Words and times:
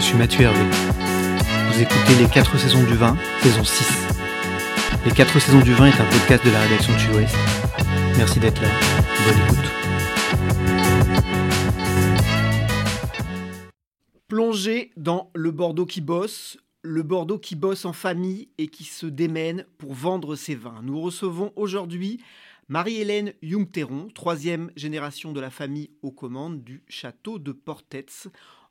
je 0.00 0.06
suis 0.06 0.16
Mathieu 0.16 0.42
Hervé. 0.44 0.64
Vous 1.70 1.82
écoutez 1.82 2.14
Les 2.18 2.26
4 2.26 2.58
saisons 2.58 2.82
du 2.84 2.94
vin, 2.94 3.18
saison 3.42 3.62
6. 3.62 4.08
Les 5.04 5.12
4 5.12 5.38
saisons 5.38 5.60
du 5.60 5.74
vin 5.74 5.86
est 5.86 6.00
un 6.00 6.06
podcast 6.06 6.44
de 6.44 6.50
la 6.50 6.60
rédaction 6.60 6.94
de 6.94 6.98
Sud-Ouest. 6.98 7.36
Merci 8.16 8.40
d'être 8.40 8.62
là. 8.62 8.68
Bonne 9.26 9.38
écoute. 9.44 9.58
Plongez 14.28 14.90
dans 14.96 15.30
le 15.34 15.50
Bordeaux 15.50 15.86
qui 15.86 16.00
bosse, 16.00 16.56
le 16.80 17.02
Bordeaux 17.02 17.38
qui 17.38 17.54
bosse 17.54 17.84
en 17.84 17.92
famille 17.92 18.48
et 18.56 18.68
qui 18.68 18.84
se 18.84 19.04
démène 19.04 19.66
pour 19.76 19.92
vendre 19.92 20.34
ses 20.34 20.54
vins. 20.54 20.80
Nous 20.82 20.98
recevons 20.98 21.52
aujourd'hui 21.56 22.22
Marie-Hélène 22.68 23.34
Jungteron, 23.42 24.08
troisième 24.14 24.70
génération 24.76 25.32
de 25.32 25.40
la 25.40 25.50
famille 25.50 25.90
aux 26.00 26.12
commandes 26.12 26.64
du 26.64 26.82
château 26.88 27.38
de 27.38 27.52
Portetz 27.52 28.28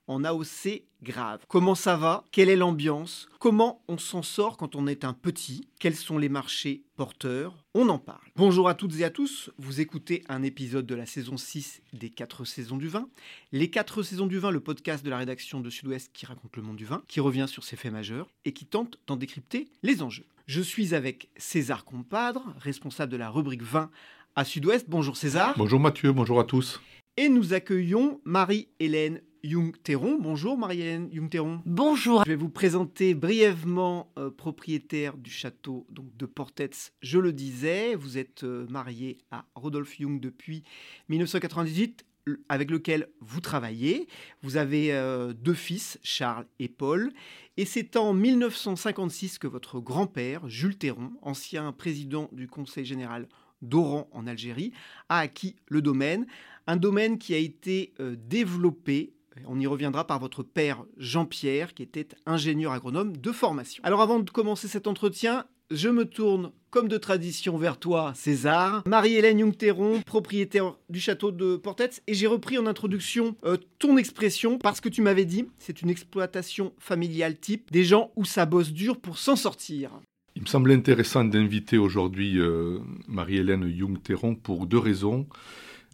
en 0.10 0.24
AOC 0.24 0.84
grave. 1.04 1.46
Comment 1.48 1.76
ça 1.76 1.96
va? 1.96 2.26
Quelle 2.32 2.50
est 2.50 2.56
l'ambiance? 2.56 3.30
Comment 3.40 3.84
on 3.88 4.00
s'en 4.00 4.24
sort 4.24 4.58
quand 4.58 4.76
on 4.76 4.88
est 4.88 5.06
un 5.06 5.14
petit? 5.14 5.68
Quels 5.80 5.96
sont 5.96 6.18
les 6.18 6.30
marchés 6.30 6.82
porteurs? 6.98 7.64
On 7.76 7.88
en 7.90 8.00
parle. 8.00 8.28
Bonjour 8.36 8.68
à 8.68 8.74
toutes 8.74 9.00
et 9.00 9.04
à 9.04 9.12
tous, 9.12 9.52
vous 9.60 9.80
écoutez 9.80 10.24
un 10.28 10.42
épisode 10.42 10.88
de 10.88 10.96
la 10.96 11.06
saison 11.06 11.38
6 11.38 11.84
des 11.94 12.10
4 12.10 12.44
saisons 12.44 12.78
du 12.78 12.88
vin. 12.88 13.08
Les 13.52 13.70
4 13.70 14.02
saisons 14.02 14.26
du 14.26 14.40
vin, 14.40 14.50
le 14.50 14.60
podcast 14.60 15.06
de 15.06 15.12
la 15.12 15.20
rédaction 15.20 15.60
de 15.62 15.70
Sud-Ouest 15.70 16.10
qui 16.12 16.26
raconte 16.26 16.58
le 16.58 16.64
monde 16.64 16.76
du 16.76 16.86
vin, 16.86 17.04
qui 17.08 17.20
revient 17.20 17.46
sur 17.48 17.64
ses 17.64 17.76
faits 17.76 17.94
majeurs 17.94 18.28
et 18.46 18.52
qui 18.52 18.66
tente 18.66 18.98
d'en 19.06 19.16
décrypter 19.16 19.70
les 19.84 20.02
enjeux. 20.02 20.26
Je 20.48 20.62
suis 20.62 20.96
avec 20.96 21.30
César 21.38 21.86
Compadre, 21.86 22.44
responsable 22.58 23.12
de 23.12 23.18
la 23.18 23.30
rubrique 23.30 23.62
vin 23.62 23.92
à 24.36 24.44
Sud-Ouest. 24.44 24.88
Bonjour 24.90 25.16
César. 25.16 25.54
Bonjour 25.56 25.80
Mathieu, 25.80 26.12
bonjour 26.12 26.40
à 26.40 26.46
tous. 26.46 26.82
Et 27.16 27.30
nous 27.30 27.54
accueillons 27.54 28.22
Marie-Hélène 28.24 29.22
Jung-Teron. 29.44 30.18
Bonjour 30.20 30.58
Marie-Hélène 30.58 31.10
Jung-Teron. 31.12 31.62
Bonjour. 31.66 32.24
Je 32.26 32.30
vais 32.30 32.36
vous 32.36 32.50
présenter 32.50 33.14
brièvement 33.14 34.12
euh, 34.18 34.30
propriétaire 34.30 35.18
du 35.18 35.32
château 35.32 35.86
donc, 35.90 36.06
de 36.18 36.26
Portetz. 36.26 36.92
Je 37.02 37.20
le 37.20 37.34
disais, 37.34 37.96
vous 37.96 38.18
êtes 38.18 38.44
euh, 38.44 38.66
mariée 38.70 39.18
à 39.32 39.46
Rodolphe 39.56 39.98
Jung 39.98 40.20
depuis 40.20 40.64
1998 41.10 42.06
avec 42.50 42.70
lequel 42.70 43.10
vous 43.22 43.42
travaillez. 43.42 44.08
Vous 44.42 44.58
avez 44.58 44.94
euh, 44.94 45.34
deux 45.34 45.54
fils, 45.54 46.00
Charles 46.04 46.46
et 46.60 46.68
Paul. 46.68 47.12
Et 47.58 47.66
c'est 47.66 47.98
en 47.98 48.14
1956 48.14 49.38
que 49.38 49.48
votre 49.48 49.80
grand-père, 49.80 50.48
Jules 50.48 50.78
Théron, 50.78 51.12
ancien 51.22 51.72
président 51.72 52.30
du 52.32 52.48
Conseil 52.48 52.86
général 52.86 53.28
d'Oran 53.62 54.10
en 54.14 54.28
Algérie, 54.28 54.72
a 55.10 55.20
acquis 55.20 55.56
le 55.68 55.82
domaine. 55.82 56.26
Un 56.68 56.78
domaine 56.78 57.18
qui 57.18 57.34
a 57.34 57.38
été 57.38 57.94
euh, 58.00 58.16
développé 58.18 59.14
on 59.48 59.60
y 59.60 59.68
reviendra 59.68 60.06
par 60.06 60.20
votre 60.20 60.44
père 60.44 60.84
Jean-Pierre, 60.98 61.74
qui 61.74 61.84
était 61.84 62.08
ingénieur 62.26 62.72
agronome 62.72 63.18
de 63.18 63.32
formation. 63.32 63.82
Alors 63.84 64.02
avant 64.02 64.20
de 64.20 64.30
commencer 64.30 64.68
cet 64.68 64.88
entretien, 64.88 65.46
je 65.72 65.90
me 65.90 66.06
tourne 66.06 66.52
comme 66.72 66.88
de 66.88 66.98
tradition 66.98 67.58
vers 67.58 67.78
toi, 67.78 68.14
César. 68.16 68.84
Marie-Hélène 68.88 69.40
Jungteron, 69.40 70.02
propriétaire 70.02 70.76
du 70.90 71.00
château 71.00 71.32
de 71.32 71.58
Portetz. 71.58 72.02
Et 72.08 72.14
j'ai 72.14 72.28
repris 72.28 72.58
en 72.58 72.66
introduction 72.66 73.36
euh, 73.44 73.58
ton 73.80 73.98
expression 73.98 74.58
parce 74.58 74.82
que 74.82 74.90
tu 74.90 75.02
m'avais 75.02 75.26
dit 75.26 75.48
c'est 75.58 75.82
une 75.82 75.90
exploitation 75.90 76.74
familiale 76.80 77.38
type, 77.38 77.72
des 77.72 77.84
gens 77.84 78.12
où 78.16 78.26
ça 78.26 78.46
bosse 78.46 78.72
dur 78.72 79.00
pour 79.00 79.18
s'en 79.18 79.36
sortir. 79.36 79.92
Il 80.36 80.44
me 80.44 80.48
semble 80.48 80.72
intéressant 80.72 81.26
d'inviter 81.26 81.78
aujourd'hui 81.78 82.40
euh, 82.40 82.80
Marie-Hélène 83.08 83.68
Jungteron 83.76 84.36
pour 84.36 84.68
deux 84.68 84.78
raisons. 84.78 85.28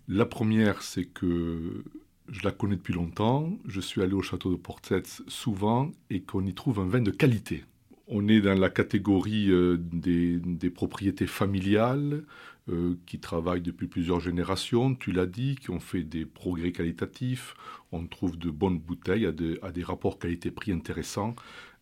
La 0.08 0.26
première, 0.26 0.84
c'est 0.84 1.06
que 1.06 1.84
je 2.30 2.44
la 2.44 2.52
connais 2.52 2.76
depuis 2.76 2.94
longtemps, 2.94 3.58
je 3.66 3.80
suis 3.80 4.02
allé 4.02 4.14
au 4.14 4.22
château 4.22 4.52
de 4.52 4.56
Portetz 4.56 5.24
souvent 5.28 5.92
et 6.10 6.22
qu'on 6.22 6.46
y 6.46 6.54
trouve 6.54 6.80
un 6.80 6.88
vin 6.88 7.02
de 7.02 7.12
qualité. 7.12 7.64
On 8.08 8.28
est 8.28 8.42
dans 8.42 8.54
la 8.54 8.70
catégorie 8.70 9.50
euh, 9.50 9.78
des, 9.80 10.70
propriétés 10.70 11.28
familiales 11.28 12.24
euh, 12.70 12.96
qui 13.06 13.20
travaillent 13.20 13.62
depuis 13.62 13.88
plusieurs 13.88 14.20
générations, 14.20 14.94
tu 14.96 15.12
l'as 15.12 15.26
dit, 15.26 15.56
qui 15.56 15.72
ont 15.72 15.80
fait 15.80 16.04
des 16.04 16.26
progrès 16.26 16.72
qualitatifs. 16.72 17.56
On 17.92 18.06
trouve 18.06 18.38
de 18.38 18.52
bonnes 18.52 18.78
bouteilles 18.78 19.26
à, 19.26 19.32
des 19.32 19.84
rapports 19.84 20.20
qualité-prix 20.20 20.72
intéressants. 20.72 21.36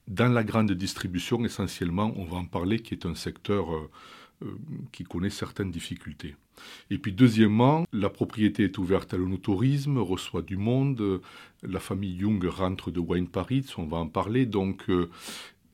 Dans 0.07 0.31
la 0.31 0.43
grande 0.43 0.71
distribution, 0.71 1.43
essentiellement, 1.45 2.13
on 2.17 2.25
va 2.25 2.37
en 2.37 2.45
parler, 2.45 2.79
qui 2.79 2.93
est 2.93 3.05
un 3.05 3.15
secteur 3.15 3.73
euh, 3.73 3.89
qui 4.91 5.03
connaît 5.03 5.29
certaines 5.29 5.71
difficultés. 5.71 6.35
Et 6.89 6.97
puis 6.97 7.11
deuxièmement, 7.11 7.85
la 7.91 8.09
propriété 8.09 8.63
est 8.63 8.77
ouverte 8.77 9.13
à 9.13 9.17
l'onotourisme, 9.17 9.97
reçoit 9.97 10.41
du 10.41 10.57
monde. 10.57 11.21
La 11.63 11.79
famille 11.79 12.19
Jung 12.19 12.43
rentre 12.45 12.91
de 12.91 12.99
Wine 12.99 13.27
Paris, 13.27 13.65
on 13.77 13.85
va 13.85 13.97
en 13.97 14.07
parler. 14.07 14.45
Donc 14.45 14.89
euh, 14.89 15.09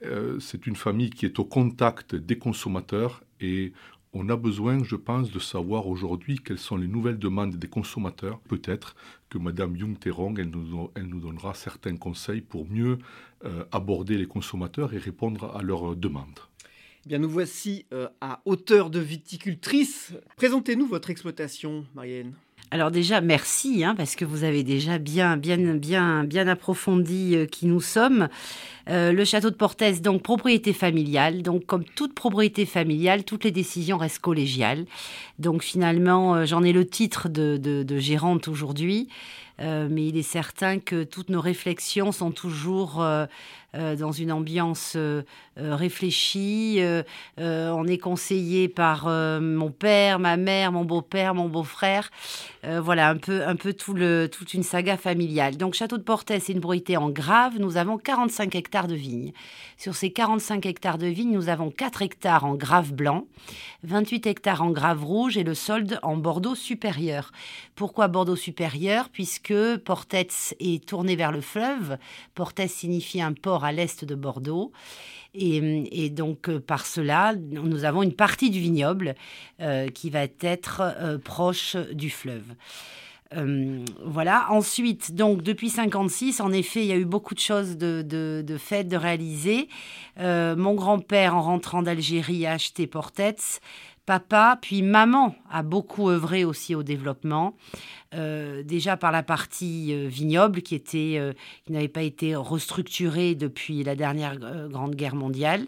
euh, 0.06 0.40
c'est 0.40 0.68
une 0.68 0.76
famille 0.76 1.10
qui 1.10 1.26
est 1.26 1.40
au 1.40 1.46
contact 1.46 2.16
des 2.16 2.38
consommateurs 2.38 3.24
et 3.42 3.74
on 4.12 4.30
a 4.30 4.36
besoin, 4.36 4.84
je 4.84 4.96
pense, 4.96 5.30
de 5.32 5.40
savoir 5.40 5.88
aujourd'hui 5.88 6.40
quelles 6.44 6.58
sont 6.58 6.78
les 6.78 6.88
nouvelles 6.88 7.20
demandes 7.20 7.56
des 7.56 7.68
consommateurs. 7.68 8.40
Peut-être 8.40 8.96
que 9.30 9.38
Madame 9.38 9.78
Jung-Terong, 9.78 10.40
elle 10.40 10.50
nous, 10.50 10.90
elle 10.96 11.06
nous 11.06 11.20
donnera 11.20 11.54
certains 11.54 11.96
conseils 11.96 12.42
pour 12.42 12.68
mieux 12.68 12.98
euh, 13.46 13.64
aborder 13.72 14.18
les 14.18 14.26
consommateurs 14.26 14.94
et 14.94 14.98
répondre 14.98 15.56
à 15.56 15.62
leurs 15.62 15.96
demandes. 15.96 16.40
Bien, 17.06 17.18
nous 17.20 17.30
voici 17.30 17.86
euh, 17.94 18.10
à 18.20 18.42
hauteur 18.44 18.90
de 18.90 19.00
viticultrice. 19.00 20.12
Présentez-nous 20.36 20.86
votre 20.86 21.10
exploitation, 21.10 21.86
Marianne. 21.96 22.34
Alors 22.72 22.92
déjà, 22.92 23.22
merci, 23.22 23.86
hein, 23.86 23.96
parce 23.96 24.16
que 24.16 24.26
vous 24.26 24.44
avez 24.44 24.64
déjà 24.64 24.98
bien, 24.98 25.38
bien, 25.38 25.58
bien, 25.76 26.26
bien 26.26 26.48
approfondi 26.48 27.36
euh, 27.36 27.46
qui 27.46 27.68
nous 27.68 27.80
sommes. 27.80 28.28
Euh, 28.90 29.14
le 29.14 29.24
château 29.24 29.50
de 29.50 29.56
Portès, 29.56 30.02
donc 30.02 30.22
propriété 30.24 30.74
familiale. 30.74 31.42
Donc 31.42 31.66
comme 31.66 31.86
toute 31.86 32.14
propriété 32.14 32.66
familiale, 32.66 33.24
toutes 33.24 33.46
les 33.46 33.52
décisions 33.52 33.98
restent 33.98 34.20
collégiales. 34.20 34.86
Donc 35.40 35.64
finalement, 35.64 36.46
j'en 36.46 36.64
ai 36.64 36.74
le 36.74 36.86
titre 36.86 37.30
de, 37.30 37.98
gérante 37.98 38.50
aujourd'hui. 38.50 39.08
mais 39.60 40.08
il 40.08 40.18
est 40.18 40.22
certain 40.22 40.80
que 40.80 41.04
toutes 41.04 41.30
nos 41.30 41.42
réflexions 41.42 42.12
sont 42.12 42.32
toujours 42.32 43.04
dans 43.74 44.12
une 44.12 44.32
ambiance 44.32 44.94
euh, 44.96 45.22
euh, 45.60 45.76
réfléchie. 45.76 46.82
on 47.38 47.88
est 47.88 47.98
conseillé 47.98 48.68
par 48.68 49.08
mon 49.08 49.72
père, 49.72 50.20
ma 50.20 50.38
mère, 50.38 50.72
mon 50.72 50.86
beau-père, 50.86 51.36
mon 51.36 51.50
beau-frère. 51.50 52.10
voilà, 52.64 53.10
un 53.10 53.18
peu, 53.18 53.46
un 53.46 53.56
peu 53.56 53.74
tout 53.74 53.94
le, 53.94 54.30
toute 54.32 54.54
une 54.54 54.64
saga 54.64 54.98
familiale. 54.98 55.58
Donc, 55.58 55.74
Château 55.74 55.98
de 55.98 56.04
Portet, 56.04 56.40
c'est 56.40 56.54
une 56.54 56.60
bruité 56.60 56.98
en 56.98 57.10
grave. 57.10 57.54
Nous 57.60 57.78
avons 57.78 57.98
45 57.98 58.56
hectares 58.56 58.88
de 58.88 58.96
vignes. 58.96 59.34
Sur 59.78 59.96
ces 59.96 60.12
45 60.12 60.66
hectares 60.66 60.98
de 60.98 61.08
vignes, 61.08 61.32
nous 61.32 61.50
avons 61.50 61.72
4 61.72 62.02
hectares 62.02 62.46
en 62.46 62.56
grave 62.56 62.94
blanc, 62.94 63.26
28 63.84 64.28
hectares 64.28 64.62
en 64.62 64.72
grave 64.72 65.04
rouge 65.06 65.38
et 65.38 65.44
le 65.44 65.54
solde 65.54 66.00
en 66.04 66.18
Bordeaux 66.18 66.56
supérieur. 66.56 67.32
Pourquoi 67.76 68.10
Bordeaux 68.10 68.36
supérieur? 68.36 69.10
Puisque 69.10 69.78
Portet 69.86 70.28
est 70.60 70.86
tourné 70.86 71.16
vers 71.16 71.32
le 71.32 71.40
fleuve. 71.40 71.98
Portet 72.36 72.68
signifie 72.68 73.22
un 73.22 73.32
port 73.32 73.59
à 73.64 73.72
l'est 73.72 74.06
de 74.06 74.16
Bordeaux. 74.16 74.72
Et, 75.36 76.10
donc, 76.10 76.50
euh, 76.50 76.60
par 76.60 76.86
cela, 76.86 77.36
nous 77.36 77.86
avons 77.86 78.02
une 78.02 78.14
partie 78.14 78.50
du 78.50 78.60
vignoble 78.60 79.16
euh, 79.62 79.88
qui 79.90 80.10
va 80.10 80.24
être 80.42 80.82
euh, 80.82 81.18
proche 81.20 81.76
du 81.94 82.10
fleuve. 82.10 82.56
voilà. 84.04 84.48
Ensuite, 84.50 85.14
donc 85.14 85.44
depuis 85.44 85.70
56, 85.70 86.42
en 86.42 86.52
effet, 86.52 86.82
il 86.82 86.88
y 86.88 86.92
a 86.92 86.98
eu 86.98 87.06
beaucoup 87.06 87.36
de 87.36 87.40
choses 87.40 87.78
de, 87.78 88.02
de, 88.02 88.58
faites, 88.58 88.88
de 88.88 88.98
réaliser. 88.98 89.70
mon 90.18 90.74
grand-père, 90.74 91.36
en 91.36 91.42
rentrant 91.44 91.84
d'Algérie, 91.84 92.48
a 92.48 92.54
acheté 92.54 92.88
Portets. 92.88 93.62
Papa, 94.10 94.58
puis 94.60 94.82
maman 94.82 95.36
a 95.52 95.62
beaucoup 95.62 96.10
œuvré 96.10 96.44
aussi 96.44 96.74
au 96.74 96.82
développement. 96.82 97.56
Euh, 98.16 98.64
déjà 98.64 98.98
par 98.98 99.12
la 99.12 99.22
partie 99.22 99.94
euh, 99.94 100.08
vignoble 100.08 100.62
euh, 100.62 101.34
qui 101.64 101.72
n'avait 101.72 101.88
pas 101.90 102.02
été 102.02 102.36
restructurée 102.36 103.36
depuis 103.36 103.84
la 103.84 103.94
dernière 103.94 104.36
grande 104.68 104.96
guerre 104.96 105.14
mondiale. 105.14 105.68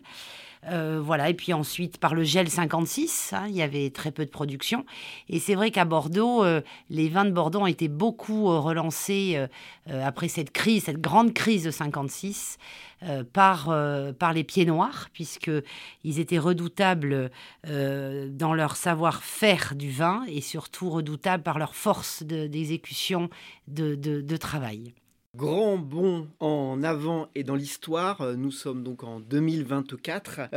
Voilà, 0.63 1.29
et 1.29 1.33
puis 1.33 1.53
ensuite 1.53 1.97
par 1.97 2.13
le 2.13 2.23
gel 2.23 2.49
56, 2.49 3.33
hein, 3.33 3.45
il 3.49 3.55
y 3.55 3.61
avait 3.61 3.89
très 3.89 4.11
peu 4.11 4.25
de 4.25 4.29
production. 4.29 4.85
Et 5.29 5.39
c'est 5.39 5.55
vrai 5.55 5.71
qu'à 5.71 5.85
Bordeaux, 5.85 6.43
les 6.89 7.09
vins 7.09 7.25
de 7.25 7.31
Bordeaux 7.31 7.61
ont 7.61 7.67
été 7.67 7.87
beaucoup 7.87 8.45
relancés 8.59 9.43
après 9.87 10.27
cette 10.27 10.51
crise, 10.51 10.83
cette 10.83 11.01
grande 11.01 11.33
crise 11.33 11.63
de 11.63 11.71
56. 11.71 12.57
Euh, 13.03 13.23
par, 13.23 13.69
euh, 13.69 14.13
par 14.13 14.31
les 14.31 14.43
pieds 14.43 14.63
noirs, 14.63 15.09
puisqu'ils 15.11 16.19
étaient 16.19 16.37
redoutables 16.37 17.31
euh, 17.65 18.29
dans 18.29 18.53
leur 18.53 18.75
savoir-faire 18.75 19.73
du 19.73 19.89
vin 19.89 20.23
et 20.27 20.39
surtout 20.39 20.87
redoutables 20.91 21.41
par 21.41 21.57
leur 21.57 21.73
force 21.73 22.21
d'exécution 22.21 23.31
de, 23.67 23.95
de, 23.95 24.37
travail. 24.37 24.93
Grand 25.37 25.77
bond 25.77 26.27
en 26.41 26.83
avant 26.83 27.29
et 27.35 27.45
dans 27.45 27.55
l'histoire, 27.55 28.35
nous 28.35 28.51
sommes 28.51 28.83
donc 28.83 29.05
en 29.05 29.21
2024. 29.21 30.49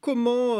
comment, 0.00 0.56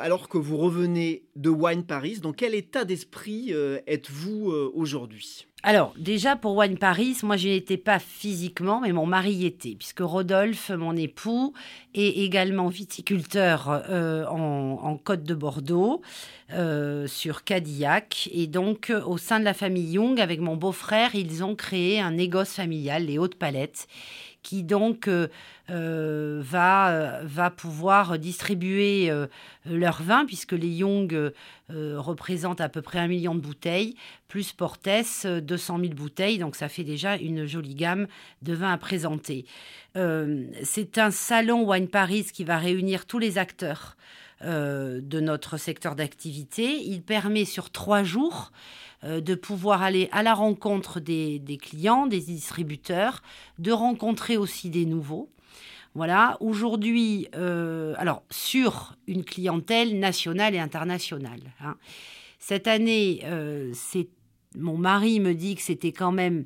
alors 0.00 0.28
que 0.28 0.38
vous 0.38 0.56
revenez 0.56 1.24
de 1.34 1.50
Wine 1.50 1.82
Paris, 1.84 2.20
dans 2.20 2.32
quel 2.32 2.54
état 2.54 2.84
d'esprit 2.84 3.52
êtes-vous 3.88 4.52
aujourd'hui? 4.72 5.48
Alors, 5.62 5.92
déjà 5.98 6.36
pour 6.36 6.56
Wine 6.56 6.78
Paris, 6.78 7.18
moi 7.22 7.36
je 7.36 7.48
n'étais 7.48 7.76
pas 7.76 7.98
physiquement, 7.98 8.80
mais 8.80 8.92
mon 8.92 9.04
mari 9.04 9.44
était, 9.44 9.74
puisque 9.78 10.00
Rodolphe, 10.00 10.70
mon 10.70 10.96
époux, 10.96 11.52
est 11.94 12.18
également 12.24 12.68
viticulteur 12.68 13.68
euh, 13.90 14.24
en, 14.26 14.96
Côte 14.96 15.22
de 15.24 15.34
Bordeaux, 15.34 16.00
euh, 16.52 17.06
sur 17.06 17.44
Cadillac. 17.44 18.30
Et 18.32 18.46
donc, 18.46 18.92
au 19.06 19.18
sein 19.18 19.38
de 19.38 19.44
la 19.44 19.54
famille 19.54 19.92
Young, 19.92 20.20
avec 20.20 20.40
mon 20.40 20.56
beau-frère, 20.56 21.14
ils 21.14 21.44
ont 21.44 21.54
créé 21.54 22.00
un 22.00 22.12
négoce 22.12 22.52
familial, 22.52 23.04
les 23.04 23.18
Hautes 23.18 23.34
Palettes 23.34 23.86
qui 24.42 24.62
donc 24.62 25.08
euh, 25.08 25.28
euh, 25.70 26.40
va, 26.42 26.90
euh, 26.90 27.20
va 27.24 27.50
pouvoir 27.50 28.18
distribuer 28.18 29.10
leur 29.64 30.02
vin, 30.02 30.24
puisque 30.26 30.52
les 30.52 30.68
Young 30.68 31.32
représentent 31.68 32.60
à 32.60 32.68
peu 32.68 32.82
près 32.82 32.98
un 32.98 33.08
million 33.08 33.34
de 33.34 33.40
bouteilles, 33.40 33.94
plus 34.28 34.52
Portes, 34.52 34.88
200 35.26 35.78
000 35.78 35.92
bouteilles, 35.94 36.38
donc 36.38 36.56
ça 36.56 36.68
fait 36.68 36.84
déjà 36.84 37.16
une 37.16 37.46
jolie 37.46 37.74
gamme 37.74 38.06
de 38.42 38.54
vins 38.54 38.72
à 38.72 38.78
présenter. 38.78 39.44
C'est 39.94 40.98
un 40.98 41.10
salon 41.10 41.68
Wine 41.68 41.88
Paris 41.88 42.26
qui 42.32 42.44
va 42.44 42.58
réunir 42.58 43.06
tous 43.06 43.18
les 43.18 43.38
acteurs 43.38 43.96
de 44.42 45.20
notre 45.20 45.56
secteur 45.58 45.94
d'activité. 45.94 46.82
Il 46.82 47.02
permet 47.02 47.44
sur 47.44 47.70
trois 47.70 48.02
jours 48.02 48.50
euh, 49.02 49.20
de 49.20 49.34
pouvoir 49.34 49.82
aller 49.82 50.10
à 50.12 50.22
la 50.22 50.34
rencontre 50.34 51.00
des, 51.00 51.40
clients, 51.60 52.06
des 52.06 52.20
distributeurs, 52.20 53.22
de 53.58 53.72
rencontrer 53.72 54.36
aussi 54.36 54.68
des 54.68 54.84
nouveaux. 54.84 55.30
Voilà, 55.94 56.36
aujourd'hui, 56.40 57.26
euh, 57.34 57.94
alors 57.96 58.22
sur 58.30 58.96
une 59.06 59.24
clientèle 59.24 59.98
nationale 59.98 60.54
et 60.54 60.58
internationale. 60.58 61.40
Hein. 61.60 61.76
Cette 62.38 62.66
année, 62.66 63.22
euh, 63.24 63.70
c'est 63.74 64.08
mon 64.54 64.76
mari 64.76 65.18
me 65.18 65.32
dit 65.32 65.54
que 65.54 65.62
c'était 65.62 65.92
quand 65.92 66.12
même 66.12 66.44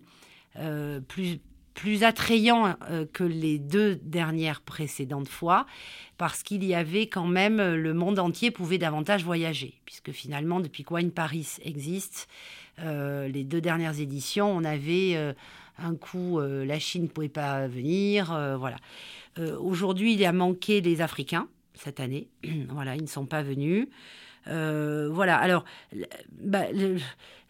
plus 1.08 1.40
plus 1.74 2.04
attrayant 2.04 2.76
euh, 2.90 3.04
que 3.12 3.24
les 3.24 3.58
deux 3.58 3.96
dernières 3.96 4.60
précédentes 4.60 5.28
fois, 5.28 5.66
parce 6.16 6.42
qu'il 6.42 6.64
y 6.64 6.74
avait 6.74 7.08
quand 7.08 7.26
même 7.26 7.60
euh, 7.60 7.76
le 7.76 7.92
monde 7.92 8.18
entier 8.18 8.50
pouvait 8.50 8.78
davantage 8.78 9.24
voyager, 9.24 9.74
puisque 9.84 10.12
finalement 10.12 10.60
depuis 10.60 10.84
que 10.84 10.94
Wine 10.94 11.10
Paris 11.10 11.56
existe, 11.62 12.28
euh, 12.78 13.28
les 13.28 13.44
deux 13.44 13.60
dernières 13.60 14.00
éditions, 14.00 14.50
on 14.50 14.64
avait 14.64 15.34
un 15.78 15.94
coup 15.96 16.40
la 16.40 16.78
Chine 16.78 17.02
ne 17.02 17.08
pouvait 17.08 17.28
pas 17.28 17.66
venir, 17.66 18.26
voilà. 18.58 18.76
Aujourd'hui, 19.58 20.14
il 20.14 20.24
a 20.24 20.32
manqué 20.32 20.80
les 20.80 21.00
Africains 21.00 21.48
cette 21.74 21.98
année, 21.98 22.28
voilà, 22.68 22.94
ils 22.94 23.02
ne 23.02 23.08
sont 23.08 23.26
pas 23.26 23.42
venus. 23.42 23.88
voilà, 24.46 25.36
alors, 25.36 25.64
bah, 26.40 26.70
le, 26.72 26.98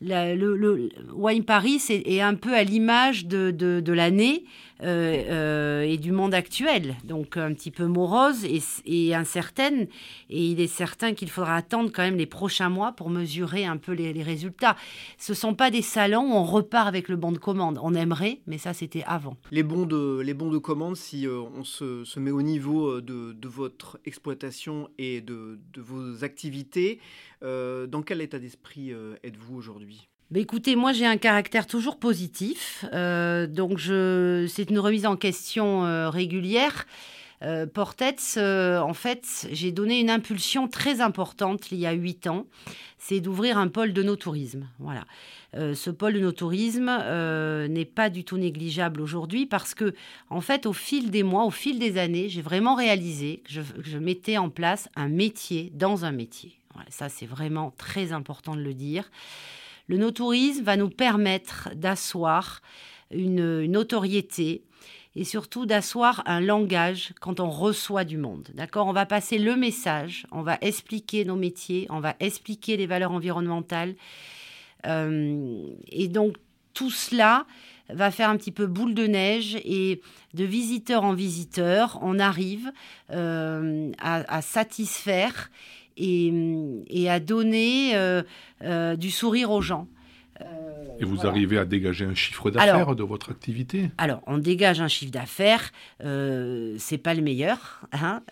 Wine 0.04 1.44
Paris 1.44 1.80
est, 1.88 2.20
un 2.20 2.34
peu 2.34 2.54
à 2.54 2.64
l'image 2.64 3.26
de, 3.26 3.92
l'année 3.92 4.44
euh, 4.82 5.22
euh, 5.30 5.82
et 5.82 5.96
du 5.96 6.12
monde 6.12 6.34
actuel, 6.34 6.96
donc 7.04 7.36
un 7.36 7.54
petit 7.54 7.70
peu 7.70 7.86
morose 7.86 8.44
et, 8.84 9.14
incertaine. 9.14 9.86
Et 10.30 10.46
il 10.46 10.60
est 10.60 10.66
certain 10.66 11.14
qu'il 11.14 11.30
faudra 11.30 11.56
attendre 11.56 11.90
quand 11.92 12.02
même 12.02 12.16
les 12.16 12.26
prochains 12.26 12.68
mois 12.68 12.92
pour 12.92 13.08
mesurer 13.08 13.64
un 13.64 13.76
peu 13.76 13.92
les, 13.92 14.22
résultats. 14.22 14.76
Ce 15.18 15.32
ne 15.32 15.36
sont 15.36 15.54
pas 15.54 15.70
des 15.70 15.82
salons 15.82 16.32
où 16.32 16.34
on 16.34 16.44
repart 16.44 16.86
avec 16.88 17.08
le 17.08 17.16
bon 17.16 17.32
de 17.32 17.38
commande. 17.38 17.78
On 17.82 17.94
aimerait, 17.94 18.40
mais 18.46 18.58
ça 18.58 18.74
c'était 18.74 19.04
avant. 19.06 19.36
Les 19.50 19.62
bons 19.62 19.86
de, 19.86 20.20
les 20.20 20.34
commande, 20.60 20.96
si 20.96 21.26
euh, 21.26 21.40
on 21.56 21.64
se, 21.64 22.18
met 22.18 22.30
au 22.30 22.42
niveau 22.42 23.00
de, 23.00 23.34
votre 23.44 23.98
exploitation 24.04 24.88
et 24.98 25.20
de 25.20 25.58
vos 25.76 26.24
activités, 26.24 27.00
dans 27.44 28.02
quel 28.02 28.20
état 28.20 28.38
d'esprit 28.38 28.92
êtes-vous 29.22 29.56
aujourd'hui? 29.56 30.08
Bah, 30.30 30.40
écoutez, 30.40 30.74
moi 30.74 30.92
j'ai 30.92 31.06
un 31.06 31.18
caractère 31.18 31.66
toujours 31.66 31.98
positif, 31.98 32.84
euh, 32.92 33.46
donc 33.46 33.78
c'est 33.78 34.70
une 34.70 34.78
remise 34.78 35.06
en 35.06 35.16
question 35.16 35.84
euh, 35.84 36.08
régulière. 36.08 36.86
Euh, 37.42 37.66
euh, 38.36 38.80
en 38.80 38.94
fait, 38.94 39.46
j'ai 39.52 39.70
donné 39.70 40.00
une 40.00 40.08
impulsion 40.08 40.66
très 40.66 41.02
importante 41.02 41.70
il 41.70 41.78
y 41.78 41.86
a 41.86 41.92
huit 41.92 42.26
ans, 42.26 42.46
c'est 42.98 43.20
d'ouvrir 43.20 43.58
un 43.58 43.68
pôle 43.68 43.92
de 43.92 44.02
nos 44.02 44.16
tourisme. 44.16 44.66
Voilà. 44.78 45.04
ce 45.52 45.90
pôle 45.90 46.14
de 46.14 46.20
nos 46.20 46.32
tourisme 46.32 46.90
n'est 47.68 47.84
pas 47.84 48.08
du 48.08 48.24
tout 48.24 48.38
négligeable 48.38 49.02
aujourd'hui 49.02 49.44
parce 49.44 49.74
que, 49.74 49.94
en 50.30 50.40
fait, 50.40 50.64
au 50.64 50.72
fil 50.72 51.10
des 51.10 51.22
mois, 51.22 51.44
au 51.44 51.50
fil 51.50 51.78
des 51.78 51.98
années, 51.98 52.28
j'ai 52.30 52.42
vraiment 52.42 52.74
réalisé 52.74 53.42
que 53.44 53.52
je, 53.82 53.98
mettais 53.98 54.38
en 54.38 54.48
place 54.48 54.88
un 54.96 55.08
métier 55.08 55.70
dans 55.74 56.06
un 56.06 56.12
métier. 56.12 56.58
Ça, 56.88 57.08
c'est 57.08 57.26
vraiment 57.26 57.72
très 57.76 58.12
important 58.12 58.54
de 58.54 58.60
le 58.60 58.74
dire. 58.74 59.10
Le 59.88 59.98
no-tourisme 59.98 60.64
va 60.64 60.76
nous 60.76 60.88
permettre 60.88 61.70
d'asseoir 61.74 62.62
une, 63.10 63.66
notoriété 63.66 64.62
et 65.16 65.24
surtout 65.24 65.66
d'asseoir 65.66 66.22
un 66.26 66.40
langage 66.40 67.12
quand 67.20 67.38
on 67.38 67.48
reçoit 67.48 68.04
du 68.04 68.16
monde. 68.16 68.48
D'accord? 68.54 68.86
On 68.86 68.92
va 68.92 69.06
passer 69.06 69.38
le 69.38 69.56
message, 69.56 70.26
on 70.32 70.42
va 70.42 70.58
expliquer 70.60 71.24
nos 71.24 71.36
métiers, 71.36 71.86
on 71.90 72.00
va 72.00 72.16
expliquer 72.18 72.76
les 72.76 72.86
valeurs 72.86 73.12
environnementales. 73.12 73.94
Euh, 74.86 75.68
et 75.88 76.08
donc 76.08 76.36
tout 76.72 76.90
cela 76.90 77.46
va 77.88 78.10
faire 78.10 78.30
un 78.30 78.36
petit 78.36 78.50
peu 78.50 78.66
boule 78.66 78.94
de 78.94 79.06
neige 79.06 79.56
et 79.64 80.00
de 80.32 80.44
visiteur 80.44 81.04
en 81.04 81.12
visiteur, 81.12 81.98
on 82.02 82.18
arrive 82.18 82.72
euh, 83.10 83.92
à, 83.98 84.42
satisfaire 84.42 85.50
et, 85.96 87.08
à 87.08 87.20
donner 87.20 87.96
euh, 87.96 88.22
euh, 88.62 88.96
du 88.96 89.10
sourire 89.10 89.50
aux 89.50 89.62
gens. 89.62 89.86
Euh, 90.40 90.44
et 90.98 91.04
vous 91.04 91.26
arrivez 91.26 91.58
à 91.58 91.64
dégager 91.64 92.04
un 92.04 92.14
chiffre 92.14 92.50
d'affaires 92.50 92.94
de 92.94 93.02
votre 93.02 93.30
activité 93.30 93.90
Alors, 93.98 94.20
on 94.26 94.38
dégage 94.38 94.80
un 94.80 94.88
chiffre 94.88 95.10
d'affaires, 95.10 95.70
euh, 96.04 96.74
c'est 96.78 96.98
pas 96.98 97.14
le 97.14 97.22
meilleur. 97.22 97.80
Hein 97.92 98.22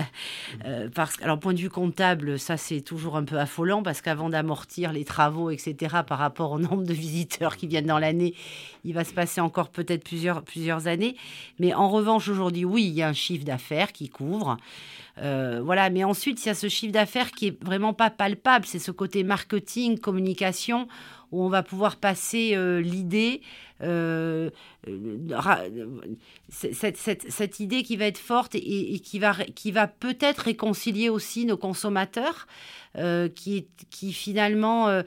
euh, 0.64 0.88
parce, 0.94 1.20
alors, 1.22 1.38
point 1.38 1.54
de 1.54 1.60
vue 1.60 1.70
comptable, 1.70 2.38
ça 2.38 2.56
c'est 2.56 2.80
toujours 2.80 3.16
un 3.16 3.24
peu 3.24 3.38
affolant 3.38 3.82
parce 3.82 4.00
qu'avant 4.00 4.30
d'amortir 4.30 4.92
les 4.92 5.04
travaux, 5.04 5.50
etc., 5.50 5.96
par 6.06 6.18
rapport 6.18 6.52
au 6.52 6.58
nombre 6.58 6.84
de 6.84 6.94
visiteurs 6.94 7.56
qui 7.56 7.66
viennent 7.66 7.86
dans 7.86 7.98
l'année, 7.98 8.34
il 8.84 8.94
va 8.94 9.04
se 9.04 9.12
passer 9.12 9.40
encore 9.40 9.70
peut-être 9.70 10.04
plusieurs, 10.04 10.42
plusieurs 10.42 10.86
années. 10.86 11.16
Mais 11.58 11.74
en 11.74 11.88
revanche, 11.88 12.28
aujourd'hui, 12.28 12.64
oui, 12.64 12.84
il 12.84 12.94
y 12.94 13.02
a 13.02 13.08
un 13.08 13.14
chiffre 13.14 13.44
d'affaires 13.44 13.92
qui 13.92 14.08
couvre. 14.08 14.56
Euh, 15.18 15.60
voilà, 15.64 15.88
mais 15.90 16.04
ensuite, 16.04 16.44
il 16.44 16.48
y 16.48 16.50
a 16.50 16.54
ce 16.54 16.68
chiffre 16.68 16.92
d'affaires 16.92 17.30
qui 17.30 17.48
est 17.48 17.64
vraiment 17.64 17.94
pas 17.94 18.10
palpable. 18.10 18.66
C'est 18.66 18.78
ce 18.78 18.90
côté 18.90 19.24
marketing, 19.24 19.98
communication 19.98 20.88
où 21.32 21.42
on 21.42 21.48
va 21.48 21.62
pouvoir 21.62 21.96
passer 21.96 22.52
euh, 22.54 22.80
l'idée, 22.80 23.40
euh, 23.82 24.50
cette, 26.48 27.60
idée 27.60 27.82
qui 27.82 27.96
va 27.96 28.06
être 28.06 28.18
forte 28.18 28.54
et, 28.54 29.00
qui 29.00 29.18
va, 29.18 29.34
qui 29.54 29.72
va 29.72 29.86
peut-être 29.86 30.40
réconcilier 30.40 31.08
aussi 31.08 31.46
nos 31.46 31.56
consommateurs. 31.56 32.46
Euh, 32.98 33.28
qui, 33.28 33.68
qui 33.90 34.10
finalement, 34.14 35.02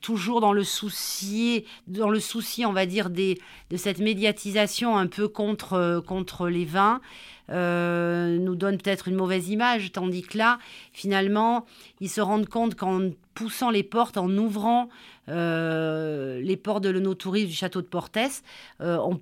toujours 0.00 0.40
dans 0.40 0.54
le 0.54 0.64
souci, 0.64 1.66
dans 1.86 2.08
le 2.08 2.18
souci, 2.18 2.64
on 2.64 2.72
va 2.72 2.86
dire, 2.86 3.10
des, 3.10 3.38
de 3.68 3.76
cette 3.76 3.98
médiatisation 3.98 4.96
un 4.96 5.06
peu 5.06 5.28
contre, 5.28 6.02
contre 6.06 6.48
les 6.48 6.64
vins, 6.64 7.02
nous 7.50 8.54
donne 8.54 8.78
peut-être 8.78 9.08
une 9.08 9.16
mauvaise 9.16 9.48
image, 9.48 9.92
tandis 9.92 10.22
que 10.22 10.38
là, 10.38 10.58
finalement, 10.92 11.66
ils 12.00 12.08
se 12.08 12.20
rendent 12.20 12.48
compte 12.48 12.74
qu'en 12.74 13.10
poussant 13.34 13.70
les 13.70 13.82
portes, 13.82 14.16
en 14.16 14.30
ouvrant 14.36 14.88
les 15.28 16.56
portes 16.62 16.84
de 16.84 16.90
l'onotourisme 16.90 17.48
du 17.48 17.54
château 17.54 17.82
de 17.82 17.86
Portes, 17.86 18.42
on, 18.80 19.20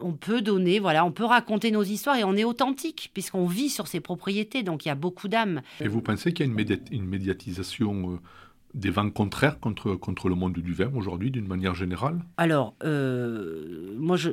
on, 0.00 0.12
peut 0.12 0.42
donner, 0.42 0.78
voilà, 0.78 1.04
on 1.04 1.12
peut 1.12 1.24
raconter 1.24 1.70
nos 1.70 1.82
histoires 1.82 2.16
et 2.16 2.24
on 2.24 2.34
est 2.34 2.44
authentique 2.44 3.10
puisqu'on 3.14 3.46
vit 3.46 3.70
sur 3.70 3.86
ces 3.86 4.00
propriétés, 4.00 4.62
donc 4.62 4.84
il 4.84 4.88
y 4.88 4.90
a 4.90 4.94
beaucoup 4.94 5.28
d'âmes. 5.28 5.62
Et 5.80 5.88
vous 5.88 6.00
pensez 6.00 6.32
qu'il 6.32 6.46
y 6.46 6.48
a 6.48 6.76
une, 6.90 7.06
médiatisation 7.06 8.12
euh, 8.12 8.16
des 8.74 8.90
vents 8.90 9.10
contraires 9.10 9.58
contre, 9.58 9.94
contre 9.94 10.28
le 10.28 10.34
monde 10.34 10.54
du 10.54 10.74
vin 10.74 10.90
aujourd'hui, 10.94 11.30
d'une 11.30 11.46
manière 11.46 11.74
générale? 11.74 12.20
Alors, 12.36 12.74
euh, 12.84 13.94
moi, 13.96 14.16
je, 14.16 14.30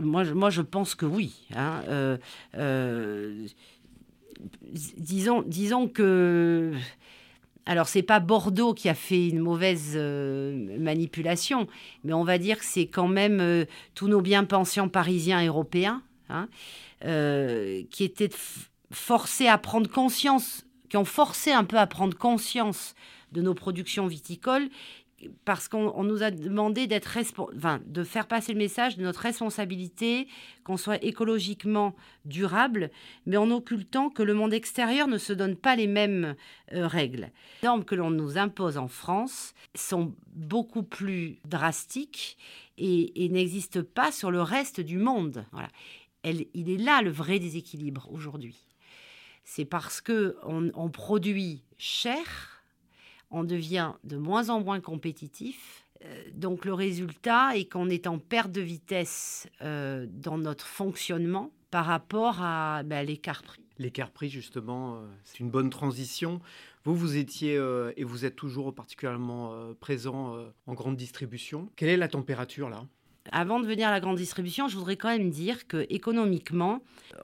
moi, 0.00 0.24
moi, 0.32 0.50
je 0.50 0.62
pense 0.62 0.94
que 0.94 1.06
oui. 1.06 1.46
Hein, 1.54 1.82
euh, 2.56 3.46
disons, 4.96 5.42
disons 5.42 5.88
que 5.88 6.72
alors, 7.66 7.88
c'est 7.88 8.02
pas 8.02 8.20
Bordeaux 8.20 8.74
qui 8.74 8.88
a 8.88 8.94
fait 8.94 9.28
une 9.28 9.38
mauvaise 9.38 9.92
euh, 9.94 10.78
manipulation, 10.78 11.66
mais 12.04 12.12
on 12.12 12.24
va 12.24 12.38
dire 12.38 12.58
que 12.58 12.64
c'est 12.64 12.86
quand 12.86 13.08
même 13.08 13.40
euh, 13.40 13.64
tous 13.94 14.06
nos 14.08 14.20
bien-pensants 14.20 14.88
parisiens 14.88 15.40
et 15.40 15.46
européens 15.46 16.02
hein, 16.28 16.48
euh, 17.04 17.82
qui 17.90 18.04
étaient 18.04 18.30
forcés 18.90 19.48
à 19.48 19.56
prendre 19.56 19.88
conscience, 19.88 20.66
qui 20.94 20.98
ont 20.98 21.04
forcé 21.04 21.50
un 21.50 21.64
peu 21.64 21.76
à 21.76 21.88
prendre 21.88 22.16
conscience 22.16 22.94
de 23.32 23.42
nos 23.42 23.52
productions 23.52 24.06
viticoles 24.06 24.68
parce 25.44 25.66
qu'on 25.66 26.04
nous 26.04 26.22
a 26.22 26.30
demandé 26.30 26.86
d'être 26.86 27.18
enfin, 27.56 27.80
de 27.84 28.04
faire 28.04 28.28
passer 28.28 28.52
le 28.52 28.58
message 28.58 28.96
de 28.96 29.02
notre 29.02 29.18
responsabilité, 29.18 30.28
qu'on 30.62 30.76
soit 30.76 31.02
écologiquement 31.02 31.96
durable, 32.26 32.92
mais 33.26 33.36
en 33.36 33.50
occultant 33.50 34.08
que 34.08 34.22
le 34.22 34.34
monde 34.34 34.54
extérieur 34.54 35.08
ne 35.08 35.18
se 35.18 35.32
donne 35.32 35.56
pas 35.56 35.74
les 35.74 35.88
mêmes 35.88 36.36
euh, 36.72 36.86
règles. 36.86 37.32
Les 37.62 37.66
normes 37.66 37.84
que 37.84 37.96
l'on 37.96 38.10
nous 38.10 38.38
impose 38.38 38.78
en 38.78 38.86
France 38.86 39.52
sont 39.74 40.14
beaucoup 40.28 40.84
plus 40.84 41.40
drastiques 41.44 42.38
et, 42.78 43.28
n'existent 43.30 43.82
pas 43.82 44.12
sur 44.12 44.30
le 44.30 44.42
reste 44.42 44.80
du 44.80 44.98
monde. 44.98 45.44
Voilà. 45.50 45.70
il 46.22 46.70
est 46.70 46.80
là 46.80 47.02
le 47.02 47.10
vrai 47.10 47.40
déséquilibre 47.40 48.08
aujourd'hui. 48.12 48.73
C'est 49.44 49.64
parce 49.64 50.00
que 50.00 50.36
on 50.42 50.88
produit 50.90 51.62
cher 51.76 52.54
on 53.34 53.44
devient 53.44 53.92
de 54.04 54.16
moins 54.16 54.48
en 54.48 54.60
moins 54.60 54.80
compétitif. 54.80 55.84
Euh, 56.04 56.22
donc 56.34 56.64
le 56.64 56.72
résultat 56.72 57.56
est 57.56 57.70
qu'on 57.70 57.88
est 57.88 58.06
en 58.06 58.18
perte 58.18 58.52
de 58.52 58.60
vitesse 58.60 59.48
euh, 59.60 60.06
dans 60.08 60.38
notre 60.38 60.66
fonctionnement 60.66 61.50
par 61.70 61.86
rapport 61.86 62.40
à 62.40 62.82
ben, 62.84 63.04
l'écart 63.04 63.42
prix. 63.42 63.60
L'écart 63.78 64.12
prix, 64.12 64.28
justement, 64.28 64.96
euh, 64.96 65.00
c'est 65.24 65.40
une 65.40 65.50
bonne 65.50 65.68
transition. 65.68 66.40
Vous, 66.84 66.94
vous 66.94 67.16
étiez 67.16 67.54
et 67.96 68.04
vous 68.04 68.26
êtes 68.26 68.36
toujours 68.36 68.74
particulièrement 68.74 69.72
présent 69.80 70.36
en 70.66 70.74
grande 70.74 70.96
distribution. 70.96 71.70
Quelle 71.76 71.88
est 71.88 71.96
la 71.96 72.08
température 72.08 72.68
là? 72.68 72.84
Avant 73.32 73.60
de 73.60 73.66
venir 73.66 73.88
à 73.88 73.90
la 73.90 74.00
grande 74.00 74.16
distribution, 74.16 74.68
je 74.68 74.76
voudrais 74.76 74.96
quand 74.96 75.08
même 75.08 75.30
dire 75.30 75.66
que 75.66 75.86
économiquement, 75.88 76.82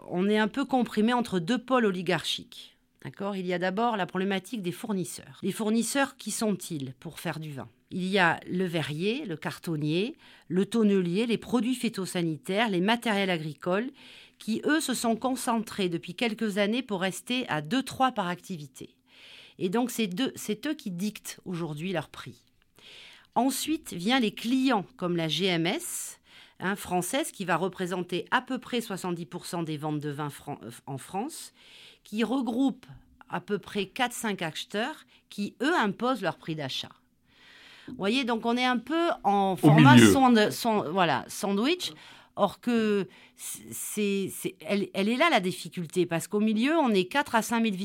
on 0.08 0.28
est 0.28 0.38
un 0.38 0.48
peu 0.48 0.64
comprimé 0.64 1.12
entre 1.12 1.38
deux 1.38 1.58
pôles 1.58 1.86
oligarchiques. 1.86 2.76
D'accord? 3.02 3.36
Il 3.36 3.46
y 3.46 3.54
a 3.54 3.58
d'abord 3.58 3.96
la 3.96 4.06
problématique 4.06 4.60
des 4.60 4.72
fournisseurs. 4.72 5.38
Les 5.42 5.52
fournisseurs, 5.52 6.16
qui 6.16 6.30
sont-ils 6.30 6.94
pour 7.00 7.18
faire 7.18 7.40
du 7.40 7.50
vin? 7.50 7.68
Il 7.90 8.04
y 8.04 8.18
a 8.18 8.38
le 8.46 8.66
verrier, 8.66 9.24
le 9.24 9.36
cartonnier, 9.36 10.16
le 10.48 10.66
tonnelier, 10.66 11.26
les 11.26 11.38
produits 11.38 11.74
phytosanitaires, 11.74 12.68
les 12.68 12.80
matériels 12.80 13.30
agricoles, 13.30 13.90
qui, 14.38 14.60
eux, 14.66 14.80
se 14.80 14.94
sont 14.94 15.16
concentrés 15.16 15.88
depuis 15.88 16.14
quelques 16.14 16.58
années 16.58 16.82
pour 16.82 17.00
rester 17.00 17.48
à 17.48 17.62
2-3 17.62 18.12
par 18.12 18.28
activité. 18.28 18.96
Et 19.58 19.68
donc, 19.70 19.90
c'est 19.90 20.66
eux 20.66 20.74
qui 20.74 20.90
dictent 20.90 21.40
aujourd'hui 21.44 21.92
leur 21.92 22.08
prix. 22.08 22.42
Ensuite 23.34 23.92
vient 23.92 24.20
les 24.20 24.32
clients, 24.32 24.84
comme 24.96 25.16
la 25.16 25.28
GMS, 25.28 26.18
hein, 26.58 26.76
française, 26.76 27.30
qui 27.30 27.44
va 27.44 27.56
représenter 27.56 28.26
à 28.30 28.42
peu 28.42 28.58
près 28.58 28.80
70% 28.80 29.64
des 29.64 29.76
ventes 29.76 30.00
de 30.00 30.10
vin 30.10 30.28
euh, 30.48 30.70
en 30.86 30.98
France 30.98 31.52
qui 32.04 32.24
regroupe 32.24 32.86
à 33.28 33.40
peu 33.40 33.58
près 33.58 33.84
4-5 33.84 34.42
acheteurs 34.42 35.04
qui, 35.28 35.54
eux, 35.62 35.74
imposent 35.76 36.22
leur 36.22 36.36
prix 36.36 36.56
d'achat. 36.56 36.90
Vous 37.88 37.96
voyez, 37.96 38.24
donc 38.24 38.46
on 38.46 38.56
est 38.56 38.64
un 38.64 38.78
peu 38.78 39.10
en 39.24 39.56
format 39.56 39.96
voilà, 40.90 41.24
sandwich. 41.28 41.92
Or 42.36 42.60
que 42.60 43.06
c'est, 43.36 44.30
elle, 44.60 44.88
est 44.94 45.16
là 45.16 45.28
la 45.30 45.40
difficulté, 45.40 46.06
parce 46.06 46.26
qu'au 46.26 46.40
milieu, 46.40 46.76
on 46.78 46.90
est 46.90 47.04
4 47.04 47.34
à 47.34 47.42
5 47.42 47.62
000 47.64 47.76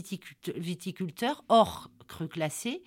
viticulteurs, 0.56 1.44
hors 1.50 1.90
cru 2.08 2.28
classés, 2.28 2.82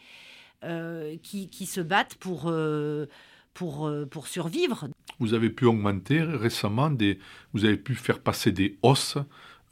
qui, 1.23 1.49
qui, 1.49 1.67
se 1.67 1.81
battent 1.81 2.17
pour, 2.17 2.45
euh, 2.47 3.07
pour, 3.55 3.87
euh, 3.87 4.07
pour 4.07 4.27
survivre. 4.27 4.89
Vous 5.19 5.35
avez 5.35 5.51
pu 5.51 5.65
augmenter 5.65 6.23
récemment, 6.23 6.91
des, 6.91 7.19
vous 7.53 7.65
avez 7.65 7.77
pu 7.77 7.95
faire 7.95 8.21
passer 8.21 8.53
des 8.53 8.79
hausses 8.83 9.19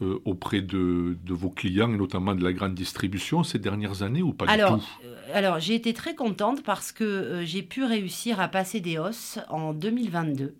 euh, 0.02 0.20
auprès 0.26 0.60
de, 0.60 1.16
vos 1.28 1.48
clients 1.48 1.90
et 1.90 1.96
notamment 1.96 2.34
de 2.34 2.44
la 2.44 2.52
grande 2.52 2.74
distribution 2.74 3.42
ces 3.44 3.58
dernières 3.58 4.02
années 4.02 4.20
ou 4.20 4.34
pas 4.34 4.44
alors, 4.46 4.76
du 4.76 4.82
tout 4.82 4.90
euh, 5.06 5.16
Alors, 5.32 5.58
j'ai 5.58 5.74
été 5.74 5.94
très 5.94 6.14
contente 6.14 6.62
parce 6.62 6.92
que 6.92 7.02
euh, 7.02 7.44
j'ai 7.46 7.62
pu 7.62 7.82
réussir 7.82 8.38
à 8.38 8.48
passer 8.48 8.80
des 8.80 8.98
hausses 8.98 9.38
en 9.48 9.72
2022. 9.72 10.54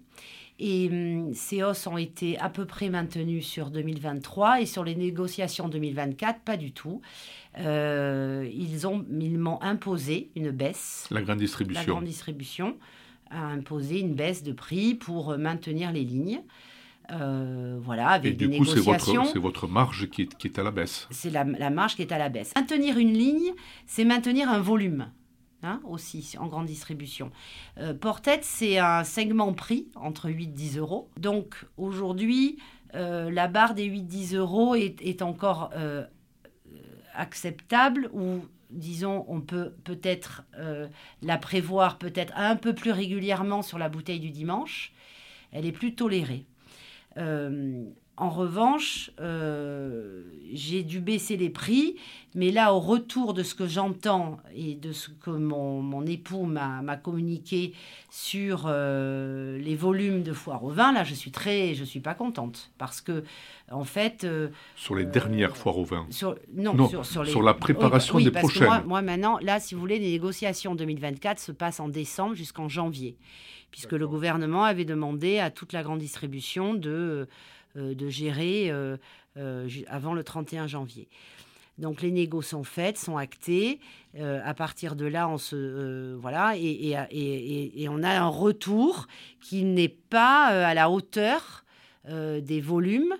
Et 0.59 0.89
hum, 0.91 1.35
ces 1.35 1.63
hausses 1.63 1.87
ont 1.87 1.99
été 1.99 2.39
à 2.39 2.49
peu 2.49 2.65
près 2.65 2.89
maintenues 2.89 3.43
sur 3.43 3.69
2023 3.69 4.63
et 4.63 4.67
sur 4.67 4.85
les 4.85 4.95
négociations 4.95 5.69
2024, 5.69 6.41
pas 6.41 6.57
du 6.57 6.73
tout. 6.73 7.03
Ils 8.53 8.87
ont, 8.87 9.05
ils 9.21 9.39
m'ont 9.39 9.61
imposé 9.63 10.31
une 10.37 10.51
baisse. 10.51 11.07
La 11.11 11.23
grande 11.23 11.39
distribution. 11.39 11.83
La 11.83 11.87
grande 11.87 12.05
distribution 12.05 12.77
a 13.31 13.47
imposé 13.47 14.01
une 14.01 14.15
baisse 14.15 14.43
de 14.43 14.53
prix 14.53 14.95
pour 14.95 15.37
maintenir 15.39 15.93
les 15.93 16.05
lignes. 16.05 16.43
Euh, 17.13 17.79
voilà, 17.81 18.09
avec 18.09 18.33
Et 18.33 18.49
du 18.49 18.59
coup, 18.59 18.65
c'est 18.65 18.81
votre, 18.81 19.39
votre, 19.39 19.69
marge 19.69 20.09
qui 20.11 20.23
est, 20.23 20.37
qui 20.37 20.49
est, 20.49 20.59
à 20.59 20.65
la 20.65 20.73
baisse. 20.73 21.07
C'est 21.11 21.31
la, 21.31 21.45
la, 21.45 21.71
marge 21.71 21.95
qui 21.95 22.03
est 22.03 22.13
à 22.13 22.19
la 22.19 22.29
baisse. 22.29 22.53
Maintenir 22.57 22.99
une 22.99 23.13
ligne, 23.13 23.53
c'est 23.87 24.05
maintenir 24.05 24.49
un 24.49 24.59
volume. 24.59 25.09
Hein, 25.63 25.81
aussi 25.85 26.37
en 26.39 26.49
grande 26.49 26.67
distribution. 26.67 27.31
Euh, 27.79 27.95
Portet, 27.95 28.41
c'est 28.43 28.79
un 28.79 29.05
segment 29.05 29.53
prix 29.55 29.89
entre 29.95 30.29
8 30.29 30.45
et 30.45 30.47
10 30.49 30.79
euros. 30.79 31.09
Donc 31.19 31.65
aujourd'hui, 31.79 32.59
euh, 32.95 33.31
la 33.31 33.49
barre 33.49 33.75
des 33.75 33.89
8-10 33.89 34.37
euros 34.37 34.75
est, 34.75 35.01
est 35.01 35.23
encore 35.23 35.71
euh, 35.75 36.05
acceptable 37.17 38.11
ou 38.13 38.41
disons, 38.71 39.25
on 39.29 39.41
peut 39.41 39.75
peut-être 39.85 40.45
la 41.23 41.39
prévoir 41.39 41.99
peut-être 41.99 42.33
un 42.37 42.57
peu 42.57 42.75
plus 42.75 42.91
régulièrement 42.91 43.63
sur 43.63 43.79
la 43.79 43.89
bouteille 43.89 44.21
du 44.21 44.31
dimanche. 44.31 44.93
Elle 45.53 45.67
est 45.67 45.73
plus 45.73 45.95
tolérée. 45.95 46.47
Euh, 47.19 47.85
en 48.19 48.31
revanche, 48.31 49.11
euh, 49.21 50.23
j'ai 50.53 50.83
dû 50.83 51.01
baisser 51.01 51.37
les 51.37 51.51
prix, 51.51 51.97
mais 52.35 52.51
là, 52.51 52.73
au 52.73 52.81
retour 52.81 53.35
de 53.35 53.43
ce 53.43 53.55
que 53.55 53.67
j'entends 53.67 54.39
et 54.55 54.75
de 54.75 54.93
ce 54.93 55.11
que 55.11 55.29
mon, 55.31 56.07
époux 56.07 56.45
m'a 56.45 56.97
communiqué 56.97 57.75
sur 58.09 58.65
euh, 58.67 59.59
les 59.59 59.77
volumes 59.77 60.23
de 60.23 60.33
foire 60.33 60.65
au 60.65 60.71
vin, 60.71 60.93
là, 60.93 61.05
je 61.05 61.13
suis 61.13 61.31
très, 61.31 61.75
je 61.75 61.85
suis 61.85 62.01
pas 62.01 62.15
contente 62.15 62.71
parce 62.79 63.03
que, 63.03 63.23
en 63.71 63.85
fait, 63.85 64.27
sur 64.77 64.95
les 64.95 65.05
dernières 65.05 65.55
foires 65.55 65.77
au 65.77 65.85
vin, 65.85 66.07
sur, 66.09 66.37
non, 66.55 66.89
sur, 66.89 67.05
sur, 67.05 67.43
la 67.43 67.53
préparation 67.53 68.19
des 68.19 68.31
prochaines. 68.31 68.65
moi, 68.65 68.83
moi, 68.87 69.03
maintenant, 69.03 69.39
là, 69.43 69.61
si 69.61 69.75
vous 69.75 69.81
voulez, 69.81 69.99
les 69.99 70.13
négociations 70.13 70.75
2024 70.75 71.39
se 71.39 71.53
passent 71.53 71.81
en 71.81 71.89
décembre 71.89 72.35
jusqu'en 72.35 72.69
janvier 72.69 73.19
puisque 73.73 73.93
le 73.93 74.09
gouvernement 74.09 74.65
avait 74.65 74.87
demandé 74.87 75.39
à 75.39 75.51
toute 75.51 75.75
la 75.75 75.83
grande 75.83 75.99
distribution 75.99 76.73
de, 76.73 76.91
euh, 76.91 77.27
de 77.77 78.09
gérer 78.09 78.71
euh, 78.71 78.97
euh, 79.37 79.69
avant 79.89 80.15
le 80.15 80.25
31 80.25 80.67
janvier. 80.67 81.09
Donc 81.79 82.01
les 82.01 82.11
négociations 82.11 82.59
sont 82.59 82.65
faites, 82.65 82.97
sont 82.97 83.17
actées. 83.19 83.81
à 84.19 84.55
partir 84.55 84.97
de 84.97 85.05
là, 85.05 85.29
on 85.29 85.37
se 85.37 86.15
voilà 86.15 86.55
et, 86.57 87.87
on 87.91 88.03
a 88.03 88.19
un 88.19 88.29
retour 88.29 89.07
qui 89.43 89.63
n'est 89.63 89.91
pas 89.91 90.47
à 90.47 90.73
la 90.73 90.89
hauteur 90.89 91.67
des 92.09 92.63
volumes 92.63 93.15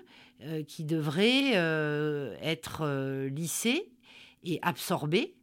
qui 0.67 0.85
devraient 0.85 1.51
être 2.41 3.27
lissés 3.27 3.91
et 4.43 4.57
absorbés 4.63 5.36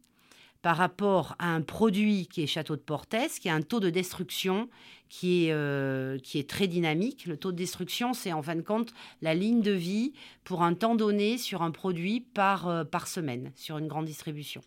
par 0.65 0.77
rapport 0.77 1.35
à 1.37 1.53
un 1.53 1.61
produit 1.61 2.25
qui 2.25 2.41
est 2.41 2.47
Château 2.47 2.75
de 2.75 2.81
Portes, 2.81 3.15
qui 3.39 3.49
a 3.49 3.53
un 3.53 3.61
taux 3.61 3.79
de 3.79 3.91
destruction 3.91 4.67
qui 5.09 5.45
est, 5.45 5.51
euh, 5.51 6.17
qui 6.17 6.39
est 6.39 6.49
très 6.49 6.65
dynamique. 6.65 7.27
Le 7.27 7.37
taux 7.37 7.51
de 7.51 7.55
destruction, 7.55 8.15
c'est 8.15 8.33
en 8.33 8.41
fin 8.41 8.55
de 8.55 8.61
compte 8.61 8.91
la 9.21 9.35
ligne 9.35 9.61
de 9.61 9.73
vie 9.73 10.13
pour 10.43 10.63
un 10.63 10.73
temps 10.73 10.95
donné 10.95 11.37
sur 11.37 11.61
un 11.61 11.69
produit 11.69 12.19
par, 12.19 12.67
euh, 12.67 12.83
par 12.83 13.07
semaine, 13.07 13.51
sur 13.53 13.77
une 13.77 13.87
grande 13.87 14.05
distribution. 14.05 14.61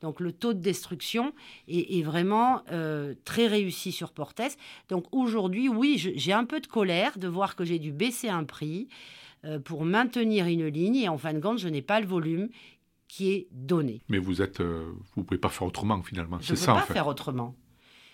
Donc 0.00 0.20
le 0.20 0.32
taux 0.32 0.54
de 0.54 0.58
destruction 0.58 1.34
est, 1.68 2.02
vraiment 2.02 2.62
euh, 2.70 3.12
très 3.26 3.46
réussi 3.46 3.92
sur 3.92 4.10
Portes. 4.12 4.56
Donc 4.88 5.04
aujourd'hui, 5.12 5.68
oui, 5.68 5.98
j'ai 5.98 6.32
un 6.32 6.46
peu 6.46 6.60
de 6.60 6.66
colère 6.66 7.18
de 7.18 7.28
voir 7.28 7.56
que 7.56 7.64
j'ai 7.66 7.78
dû 7.78 7.92
baisser 7.92 8.30
un 8.30 8.44
prix. 8.44 8.88
pour 9.64 9.84
maintenir 9.84 10.46
une 10.46 10.68
ligne 10.68 10.96
et 10.96 11.08
en 11.08 11.18
fin 11.18 11.34
de 11.34 11.40
compte, 11.40 11.58
je 11.58 11.68
n'ai 11.68 11.82
pas 11.82 12.00
le 12.00 12.06
volume 12.06 12.48
qui 13.12 13.32
est 13.32 13.48
donné. 13.50 14.00
Mais 14.08 14.16
vous 14.18 14.40
êtes, 14.40 14.62
vous 14.62 15.24
pouvez 15.24 15.38
pas 15.38 15.50
faire 15.50 15.66
autrement 15.66 16.02
finalement. 16.02 16.38
Je 16.40 16.52
ne 16.52 16.58
peux 16.58 16.64
pas 16.64 16.80
faire 16.82 17.06
autrement 17.06 17.54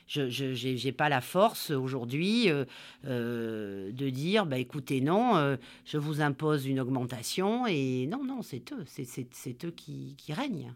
je 0.08 0.84
n'ai 0.84 0.92
pas 0.92 1.08
la 1.08 1.20
force 1.20 1.70
aujourd'hui 1.70 2.50
euh, 2.50 2.64
euh, 3.04 3.92
de 3.92 4.10
dire, 4.10 4.46
bah, 4.46 4.58
écoutez, 4.58 5.00
non, 5.00 5.36
euh, 5.36 5.56
je 5.84 5.98
vous 5.98 6.20
impose 6.20 6.66
une 6.66 6.80
augmentation. 6.80 7.66
Et 7.66 8.06
non, 8.06 8.24
non, 8.24 8.42
c'est 8.42 8.72
eux, 8.72 8.84
c'est 8.86 9.64
eux 9.64 9.70
qui, 9.70 10.16
règnent. 10.30 10.74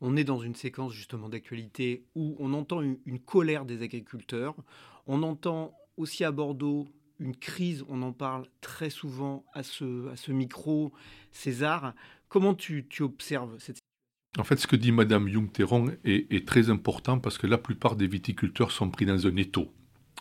On 0.00 0.16
est 0.16 0.24
dans 0.24 0.40
une 0.40 0.56
séquence 0.56 0.92
justement 0.92 1.28
d'actualité 1.28 2.04
où 2.16 2.34
on 2.40 2.52
entend 2.54 2.82
une, 2.82 3.20
colère 3.20 3.64
des 3.64 3.82
agriculteurs. 3.82 4.56
On 5.06 5.22
entend 5.22 5.72
aussi 5.96 6.24
à 6.24 6.32
Bordeaux 6.32 6.88
une 7.18 7.36
crise, 7.36 7.84
on 7.88 8.02
en 8.02 8.12
parle 8.12 8.46
très 8.60 8.90
souvent 8.90 9.44
à 9.54 9.62
ce, 9.62 10.08
à 10.08 10.16
ce 10.16 10.32
micro. 10.32 10.92
César, 11.30 11.94
comment 12.28 12.54
tu, 12.54 12.86
tu 12.88 13.02
observes 13.02 13.58
cette 13.58 13.78
en 14.38 14.44
fait, 14.44 14.56
ce 14.56 14.66
que 14.66 14.76
dit 14.76 14.92
Madame 14.92 15.28
Jung-Terron 15.28 15.92
est, 16.04 16.48
très 16.48 16.70
important 16.70 17.18
parce 17.18 17.36
que 17.36 17.46
la 17.46 17.58
plupart 17.58 17.96
des 17.96 18.06
viticulteurs 18.06 18.72
sont 18.72 18.88
pris 18.88 19.04
dans 19.04 19.26
un 19.26 19.36
étau. 19.36 19.70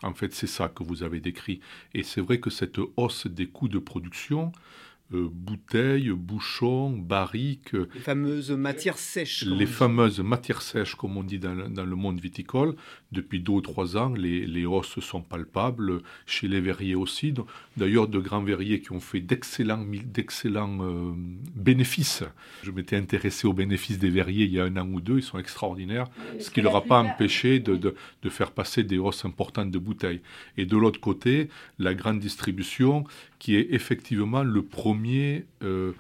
En 0.04 0.14
fait, 0.14 0.34
c'est 0.34 0.48
ça 0.48 0.68
que 0.68 0.84
vous 0.84 1.04
avez 1.04 1.22
décrit. 1.22 1.62
Et 1.94 2.04
c'est 2.04 2.20
vrai 2.20 2.42
que 2.42 2.50
cette 2.50 2.78
hausse 2.98 3.28
des 3.28 3.48
coûts 3.48 3.70
de 3.70 3.80
production, 3.80 4.52
bouteilles, 5.12 6.10
bouchons, 6.10 6.90
barriques. 6.90 7.74
Les 7.74 8.00
fameuses 8.00 8.52
matières 8.52 8.98
sèches. 8.98 9.44
Les 9.46 9.66
fameuses 9.66 10.20
matières 10.20 10.62
sèches, 10.62 10.96
comme 10.96 11.18
on 11.18 11.24
dit 11.24 11.40
dans 11.40 11.54
le, 11.54 11.96
monde 11.96 12.20
viticole. 12.20 12.76
Depuis 13.12 13.40
deux 13.40 13.54
ou 13.54 13.62
trois 13.62 13.98
ans, 13.98 14.14
les, 14.14 14.46
les, 14.46 14.66
hausses 14.66 15.00
sont 15.02 15.22
palpables, 15.22 16.02
chez 16.26 16.48
les 16.48 16.62
verriers 16.62 16.96
aussi. 16.96 17.34
D'ailleurs, 17.76 18.08
de 18.08 18.20
grands 18.20 18.44
verriers 18.44 18.82
qui 18.82 18.92
ont 18.94 19.00
fait 19.00 19.20
d'excellents, 19.20 19.86
d'excellents 20.06 20.78
euh, 20.82 21.14
bénéfices. 21.56 22.24
Je 22.64 22.72
m'étais 22.72 22.96
intéressé 22.96 23.48
aux 23.48 23.54
bénéfices 23.54 24.00
des 24.00 24.10
verriers 24.10 24.46
il 24.46 24.54
y 24.54 24.60
a 24.60 24.64
un 24.64 24.78
an 24.78 24.88
ou 24.88 25.02
deux, 25.02 25.18
ils 25.18 25.24
sont 25.24 25.40
extraordinaires, 25.40 26.08
ce 26.40 26.50
qui 26.50 26.60
ne 26.60 26.66
leur 26.66 26.76
a 26.76 26.84
pas 26.84 27.00
empêché 27.00 27.60
de, 27.60 27.76
de, 27.76 27.96
de 28.22 28.30
faire 28.30 28.52
passer 28.52 28.84
des 28.84 28.98
hausses 28.98 29.26
importantes 29.26 29.72
de 29.72 29.80
bouteilles. 29.80 30.22
Et 30.58 30.66
de 30.66 30.78
l'autre 30.78 31.00
côté, 31.00 31.50
la 31.80 31.94
grande 31.94 32.20
distribution, 32.20 33.04
qui 33.40 33.56
est 33.56 33.68
effectivement 33.72 34.44
le 34.44 34.62
premier 34.62 35.01
premier 35.02 35.46
euh, 35.64 35.94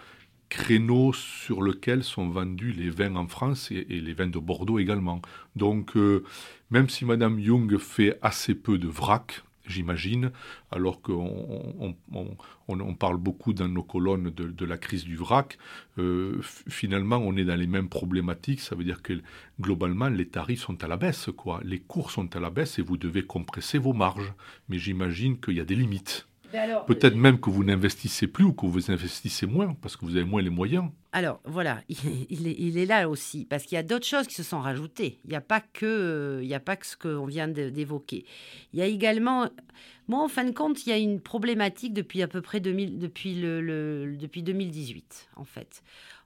créneau 0.49 1.11
sur 1.11 1.63
lequel 1.63 2.03
sont 2.03 2.29
vendus 2.29 2.71
les 2.71 2.91
vins 2.91 3.15
en 3.15 3.27
France 3.27 3.71
et, 3.71 3.83
les 3.83 4.13
vins 4.13 4.27
de 4.27 4.37
Bordeaux 4.37 4.77
également. 4.77 5.23
Donc, 5.55 5.97
euh, 5.97 6.23
même 6.69 6.87
si 6.87 7.03
Madame 7.03 7.39
Young 7.39 7.79
fait 7.79 8.19
assez 8.21 8.53
peu 8.53 8.77
de 8.77 8.87
vrac, 8.87 9.43
j'imagine, 9.65 10.31
alors 10.69 11.01
qu'on 11.01 11.95
on, 12.67 12.93
parle 12.93 13.17
beaucoup 13.17 13.53
dans 13.53 13.67
nos 13.67 13.81
colonnes 13.81 14.29
de, 14.29 14.65
la 14.65 14.77
crise 14.77 15.03
du 15.03 15.15
vrac, 15.15 15.57
euh, 15.97 16.39
finalement 16.69 17.17
on 17.17 17.35
est 17.37 17.45
dans 17.45 17.55
les 17.55 17.65
mêmes 17.65 17.89
problématiques, 17.89 18.59
ça 18.59 18.75
veut 18.75 18.83
dire 18.83 19.01
que 19.01 19.19
globalement 19.59 20.09
les 20.09 20.27
tarifs 20.27 20.61
sont 20.61 20.83
à 20.83 20.87
la 20.87 20.97
baisse, 20.97 21.29
quoi. 21.35 21.59
les 21.63 21.79
cours 21.79 22.11
sont 22.11 22.35
à 22.35 22.39
la 22.39 22.51
baisse 22.51 22.77
et 22.77 22.83
vous 22.83 22.97
devez 22.97 23.23
compresser 23.23 23.79
vos 23.79 23.93
marges, 23.93 24.33
mais 24.69 24.77
j'imagine 24.77 25.39
qu'il 25.39 25.55
y 25.55 25.59
a 25.59 25.65
des 25.65 25.75
limites. 25.75 26.27
Peut-être 26.87 27.15
même 27.15 27.39
que 27.39 27.49
vous 27.49 27.63
n'investissez 27.63 28.27
plus 28.27 28.45
ou 28.45 28.53
que 28.53 28.65
vous 28.65 28.91
investissez 28.91 29.45
moins 29.45 29.75
parce 29.81 29.95
que 29.95 30.05
vous 30.05 30.15
avez 30.15 30.25
moins 30.25 30.41
les 30.41 30.49
moyens. 30.49 30.89
Alors 31.13 31.41
voilà, 31.45 31.81
il, 31.89 32.77
est, 32.77 32.85
là 32.85 33.09
aussi 33.09 33.45
parce 33.45 33.63
qu'il 33.63 33.75
y 33.75 33.79
a 33.79 33.83
d'autres 33.83 34.05
choses 34.05 34.27
qui 34.27 34.35
se 34.35 34.43
sont 34.43 34.59
rajoutées. 34.59 35.19
Il 35.25 35.31
n'y 35.31 35.35
a 35.35 35.41
pas 35.41 35.61
que, 35.61 36.39
il 36.43 36.53
a 36.53 36.59
pas 36.59 36.75
que 36.75 36.85
ce 36.85 36.95
qu'on 36.97 37.25
vient 37.25 37.47
d'évoquer. 37.47 38.25
Il 38.73 38.79
y 38.79 38.81
a 38.81 38.85
également, 38.85 39.49
moi 40.07 40.23
en 40.23 40.27
fin 40.27 40.43
de 40.43 40.51
compte, 40.51 40.85
il 40.85 40.89
y 40.89 40.93
a 40.93 40.97
une 40.97 41.19
problématique 41.19 41.93
depuis 41.93 42.21
à 42.21 42.27
peu 42.27 42.41
près 42.41 42.59
2000, 42.59 42.97
depuis, 42.99 43.35
le, 43.35 44.15
depuis 44.17 44.43
2018 44.43 45.29
en 45.35 45.45
fait. 45.45 45.83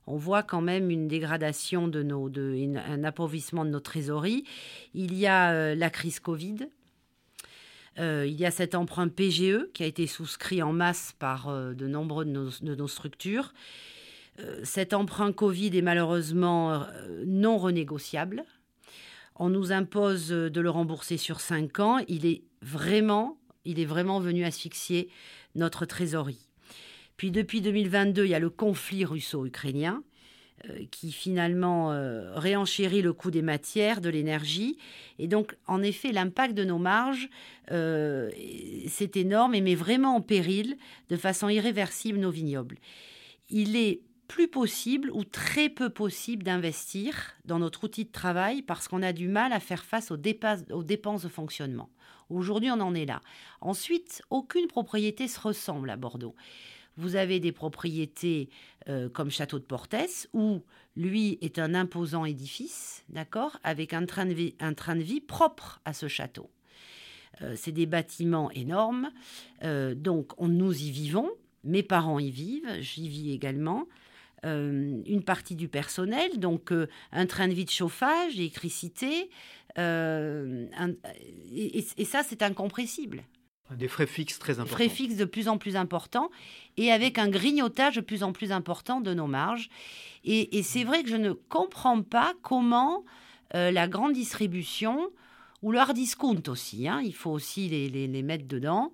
On 0.08 0.16
voit 0.16 0.44
quand 0.44 0.60
même 0.60 0.90
une 0.90 1.08
dégradation 1.08 1.88
de 1.88 2.04
nos, 2.04 2.28
de, 2.28 2.56
un 2.76 3.02
appauvrissement 3.02 3.64
de 3.64 3.70
nos 3.70 3.80
trésoreries. 3.80 4.44
Il 4.94 5.14
y 5.14 5.26
a 5.26 5.50
euh, 5.50 5.74
la 5.74 5.90
crise 5.90 6.20
Covid 6.20 6.68
euh, 7.98 8.26
il 8.26 8.34
y 8.34 8.44
a 8.44 8.50
cet 8.50 8.74
emprunt 8.74 9.08
PGE 9.08 9.70
qui 9.72 9.82
a 9.82 9.86
été 9.86 10.06
souscrit 10.06 10.62
en 10.62 10.72
masse 10.72 11.14
par 11.18 11.48
euh, 11.48 11.72
de 11.72 11.86
nombreuses 11.86 12.62
de 12.62 12.74
nos, 12.74 12.88
structures. 12.88 13.54
Euh, 14.38 14.60
cet 14.64 14.92
emprunt 14.92 15.32
Covid 15.32 15.76
est 15.76 15.82
malheureusement 15.82 16.86
non 17.24 17.56
renégociable. 17.58 18.44
On 19.36 19.48
nous 19.48 19.72
impose 19.72 20.28
de 20.28 20.60
le 20.60 20.70
rembourser 20.70 21.16
sur 21.16 21.40
5 21.40 21.80
ans. 21.80 21.98
Il 22.08 22.26
est 22.26 22.42
vraiment, 22.62 23.38
il 23.64 23.80
est 23.80 23.84
vraiment 23.86 24.20
venu 24.20 24.44
asphyxier 24.44 25.08
notre 25.54 25.86
trésorerie. 25.86 26.48
Puis 27.16 27.30
depuis 27.30 27.62
2022, 27.62 28.24
il 28.24 28.30
y 28.30 28.34
a 28.34 28.38
le 28.38 28.50
conflit 28.50 29.04
russo-ukrainien 29.04 30.02
qui 30.90 31.12
finalement 31.12 31.92
euh, 31.92 32.34
réenchérit 32.34 33.02
le 33.02 33.12
coût 33.12 33.30
des 33.30 33.42
matières, 33.42 34.00
de 34.00 34.08
l'énergie. 34.08 34.78
Et 35.18 35.28
donc, 35.28 35.56
en 35.66 35.82
effet, 35.82 36.12
l'impact 36.12 36.54
de 36.54 36.64
nos 36.64 36.78
marges, 36.78 37.28
euh, 37.70 38.30
c'est 38.88 39.16
énorme 39.16 39.54
et 39.54 39.60
met 39.60 39.74
vraiment 39.74 40.16
en 40.16 40.20
péril 40.20 40.76
de 41.08 41.16
façon 41.16 41.48
irréversible 41.48 42.18
nos 42.18 42.30
vignobles. 42.30 42.78
Il 43.50 43.76
est 43.76 44.00
plus 44.28 44.48
possible 44.48 45.10
ou 45.12 45.24
très 45.24 45.68
peu 45.68 45.88
possible 45.88 46.42
d'investir 46.42 47.34
dans 47.44 47.60
notre 47.60 47.84
outil 47.84 48.04
de 48.04 48.10
travail 48.10 48.62
parce 48.62 48.88
qu'on 48.88 49.02
a 49.02 49.12
du 49.12 49.28
mal 49.28 49.52
à 49.52 49.60
faire 49.60 49.84
face 49.84 50.10
aux 50.10 50.16
dépenses, 50.16 50.60
aux 50.72 50.82
dépenses 50.82 51.22
de 51.22 51.28
fonctionnement. 51.28 51.90
Aujourd'hui, 52.28 52.70
on 52.70 52.80
en 52.80 52.94
est 52.94 53.06
là. 53.06 53.20
Ensuite, 53.60 54.22
aucune 54.30 54.66
propriété 54.66 55.28
se 55.28 55.38
ressemble 55.38 55.90
à 55.90 55.96
Bordeaux. 55.96 56.34
Vous 56.96 57.16
avez 57.16 57.40
des 57.40 57.52
propriétés 57.52 58.48
euh, 58.88 59.08
comme 59.08 59.30
Château 59.30 59.58
de 59.58 59.64
Portès, 59.64 60.28
où 60.32 60.62
lui 60.96 61.38
est 61.42 61.58
un 61.58 61.74
imposant 61.74 62.24
édifice, 62.24 63.04
d'accord, 63.08 63.58
avec 63.64 63.92
un 63.92 64.06
train, 64.06 64.26
de 64.26 64.32
vie, 64.32 64.54
un 64.60 64.74
train 64.74 64.96
de 64.96 65.02
vie 65.02 65.20
propre 65.20 65.80
à 65.84 65.92
ce 65.92 66.08
château. 66.08 66.50
Euh, 67.42 67.52
c'est 67.54 67.72
des 67.72 67.84
bâtiments 67.84 68.50
énormes, 68.52 69.10
euh, 69.62 69.94
donc 69.94 70.32
on, 70.40 70.48
nous 70.48 70.72
y 70.72 70.90
vivons, 70.90 71.30
mes 71.64 71.82
parents 71.82 72.18
y 72.18 72.30
vivent, 72.30 72.80
j'y 72.80 73.08
vis 73.08 73.32
également. 73.32 73.86
une 74.44 75.24
partie 75.24 75.56
du 75.56 75.66
personnel, 75.66 76.38
donc 76.38 76.72
un 77.10 77.26
train 77.26 77.48
de 77.48 77.52
vie 77.52 77.64
de 77.64 77.70
chauffage, 77.70 78.38
électricité, 78.38 79.28
et, 79.76 81.84
et, 81.96 82.04
ça 82.04 82.22
c'est 82.22 82.42
incompressible. 82.42 83.24
Des 83.74 83.88
frais 83.88 84.06
fixes 84.06 84.38
très 84.38 84.60
importants. 84.60 84.74
Frais 84.74 84.88
fixes 84.88 85.16
de 85.16 85.24
plus 85.24 85.48
en 85.48 85.58
plus 85.58 85.74
importants 85.74 86.30
et 86.76 86.92
avec 86.92 87.18
un 87.18 87.28
grignotage 87.28 87.96
de 87.96 88.00
plus 88.00 88.22
en 88.22 88.32
plus 88.32 88.52
important 88.52 89.00
de 89.00 89.12
nos 89.12 89.26
marges. 89.26 89.70
Et, 90.24 90.62
c'est 90.62 90.84
vrai 90.84 91.02
que 91.02 91.08
je 91.08 91.16
ne 91.16 91.32
comprends 91.32 92.02
pas 92.02 92.34
comment 92.42 93.04
euh, 93.54 93.70
la 93.70 93.86
grande 93.86 94.12
distribution, 94.12 95.10
ou 95.62 95.72
leur 95.72 95.94
discount 95.94 96.42
aussi, 96.48 96.88
hein, 96.88 97.00
il 97.04 97.14
faut 97.14 97.30
aussi 97.30 97.68
les, 97.68 97.88
les, 97.88 98.22
mettre 98.22 98.46
dedans, 98.46 98.92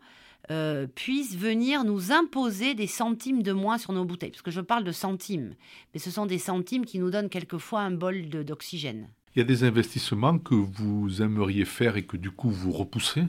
euh, 0.51 0.87
puisse 0.87 1.37
venir 1.37 1.85
nous 1.85 2.13
imposer 2.13 2.75
des 2.75 2.87
centimes 2.87 3.43
de 3.43 3.53
moins 3.53 3.79
sur 3.79 3.93
nos 3.93 4.05
bouteilles. 4.05 4.31
Parce 4.31 4.43
que 4.43 4.51
je 4.51 4.61
parle 4.61 4.85
de 4.85 4.93
centimes, 4.93 5.55
mais 5.95 6.01
ce 6.01 6.11
sont 6.11 6.27
des 6.27 6.39
centimes 6.39 6.85
qui 6.85 6.99
nous 6.99 7.11
donnent 7.11 7.31
quelquefois 7.31 7.81
un 7.81 7.93
bol 7.93 8.29
d'oxygène. 8.29 9.09
Il 9.35 9.39
y 9.39 9.43
a 9.43 9.47
des 9.47 9.65
investissements 9.65 10.39
que 10.39 10.55
vous 10.55 11.23
aimeriez 11.23 11.65
faire 11.65 11.97
et 11.97 12.05
que 12.05 12.19
du 12.19 12.31
coup 12.31 12.51
vous 12.51 12.73
repoussez? 12.73 13.23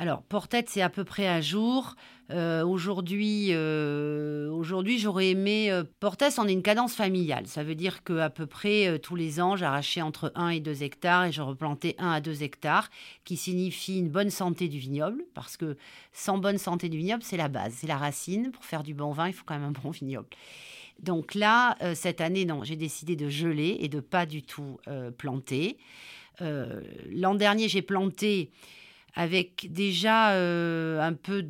Alors, 0.00 0.22
Portette, 0.22 0.68
c'est 0.68 0.80
à 0.80 0.90
peu 0.90 1.02
près 1.02 1.26
à 1.26 1.40
jour. 1.40 1.96
Euh, 2.30 2.64
aujourd'hui, 2.64 3.48
euh, 3.50 4.48
aujourd'hui, 4.48 4.96
j'aurais 5.00 5.30
aimé. 5.30 5.72
Euh, 5.72 5.82
on 6.38 6.46
est 6.46 6.52
une 6.52 6.62
cadence 6.62 6.94
familiale. 6.94 7.48
Ça 7.48 7.64
veut 7.64 7.74
dire 7.74 8.04
qu'à 8.04 8.30
peu 8.30 8.46
près 8.46 8.86
euh, 8.86 8.98
tous 8.98 9.16
les 9.16 9.40
ans, 9.40 9.56
j'arrachais 9.56 10.00
entre 10.00 10.30
1 10.36 10.50
et 10.50 10.60
2 10.60 10.84
hectares 10.84 11.24
et 11.24 11.32
je 11.32 11.42
replantais 11.42 11.96
1 11.98 12.12
à 12.12 12.20
2 12.20 12.44
hectares, 12.44 12.90
qui 13.24 13.36
signifie 13.36 13.98
une 13.98 14.08
bonne 14.08 14.30
santé 14.30 14.68
du 14.68 14.78
vignoble, 14.78 15.24
parce 15.34 15.56
que 15.56 15.76
sans 16.12 16.38
bonne 16.38 16.58
santé 16.58 16.88
du 16.88 16.98
vignoble, 16.98 17.24
c'est 17.24 17.36
la 17.36 17.48
base, 17.48 17.74
c'est 17.78 17.88
la 17.88 17.98
racine. 17.98 18.52
Pour 18.52 18.64
faire 18.64 18.84
du 18.84 18.94
bon 18.94 19.10
vin, 19.10 19.26
il 19.26 19.32
faut 19.32 19.44
quand 19.44 19.58
même 19.58 19.70
un 19.70 19.82
bon 19.82 19.90
vignoble. 19.90 20.28
Donc 21.02 21.34
là, 21.34 21.76
cette 21.94 22.20
année, 22.20 22.44
non, 22.44 22.62
j'ai 22.62 22.76
décidé 22.76 23.16
de 23.16 23.28
geler 23.28 23.78
et 23.80 23.88
de 23.88 24.00
pas 24.00 24.26
du 24.26 24.42
tout 24.42 24.78
planter. 25.16 25.78
L'an 26.40 27.36
dernier, 27.36 27.68
j'ai 27.68 27.82
planté 27.82 28.50
avec 29.18 29.72
déjà 29.72 30.30
euh, 30.30 31.00
un 31.00 31.12
peu. 31.12 31.44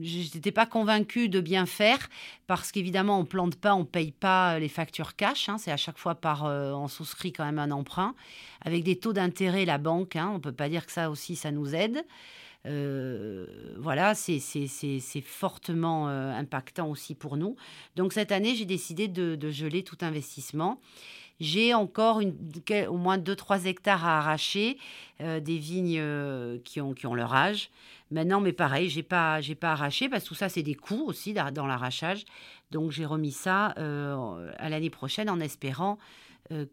Je 0.00 0.34
n'étais 0.34 0.52
pas 0.52 0.64
convaincue 0.64 1.28
de 1.28 1.42
bien 1.42 1.66
faire 1.66 1.98
parce 2.46 2.72
qu'évidemment, 2.72 3.20
on 3.20 3.26
plante 3.26 3.56
pas, 3.56 3.74
on 3.74 3.84
paye 3.84 4.10
pas 4.10 4.58
les 4.58 4.70
factures 4.70 5.14
cash. 5.14 5.50
Hein, 5.50 5.58
c'est 5.58 5.70
à 5.70 5.76
chaque 5.76 5.98
fois 5.98 6.14
par. 6.14 6.46
Euh, 6.46 6.72
on 6.72 6.88
souscrit 6.88 7.34
quand 7.34 7.44
même 7.44 7.58
un 7.58 7.72
emprunt 7.72 8.14
avec 8.62 8.84
des 8.84 8.96
taux 8.96 9.12
d'intérêt, 9.12 9.66
la 9.66 9.76
banque. 9.76 10.16
Hein, 10.16 10.32
on 10.34 10.40
peut 10.40 10.52
pas 10.52 10.70
dire 10.70 10.86
que 10.86 10.92
ça 10.92 11.10
aussi, 11.10 11.36
ça 11.36 11.50
nous 11.50 11.74
aide. 11.74 12.06
Euh, 12.66 13.46
voilà, 13.76 14.14
c'est 14.14 14.40
fortement 15.22 16.08
impactant 16.08 16.88
aussi 16.88 17.14
pour 17.14 17.36
nous. 17.36 17.54
Donc 17.96 18.14
cette 18.14 18.32
année, 18.32 18.54
j'ai 18.54 18.64
décidé 18.64 19.08
de, 19.08 19.50
geler 19.50 19.84
tout 19.84 19.98
investissement 20.00 20.80
J'ai 21.40 21.74
encore 21.74 22.20
au 22.88 22.96
moins 22.96 23.18
2-3 23.18 23.66
hectares 23.66 24.04
à 24.04 24.18
arracher, 24.18 24.78
des 25.20 25.58
vignes 25.58 26.00
qui, 26.64 26.80
ont, 26.80 26.94
qui 26.94 27.06
ont 27.06 27.14
leur 27.14 27.34
âge. 27.34 27.70
Maintenant, 28.10 28.40
mais 28.40 28.52
pareil, 28.52 28.88
j'ai 28.88 29.02
pas, 29.02 29.40
j'ai 29.40 29.54
pas 29.54 29.72
arraché 29.72 30.08
parce 30.08 30.24
que 30.24 30.28
tout 30.28 30.34
ça, 30.34 30.48
c'est 30.48 30.62
des 30.62 30.74
coûts 30.74 31.04
aussi 31.06 31.34
dans 31.34 31.66
l'arrachage. 31.66 32.24
Donc, 32.70 32.92
j'ai 32.92 33.04
remis 33.04 33.32
ça 33.32 33.66
à 33.66 34.68
l'année 34.68 34.90
prochaine 34.90 35.28
en 35.28 35.40
espérant 35.40 35.98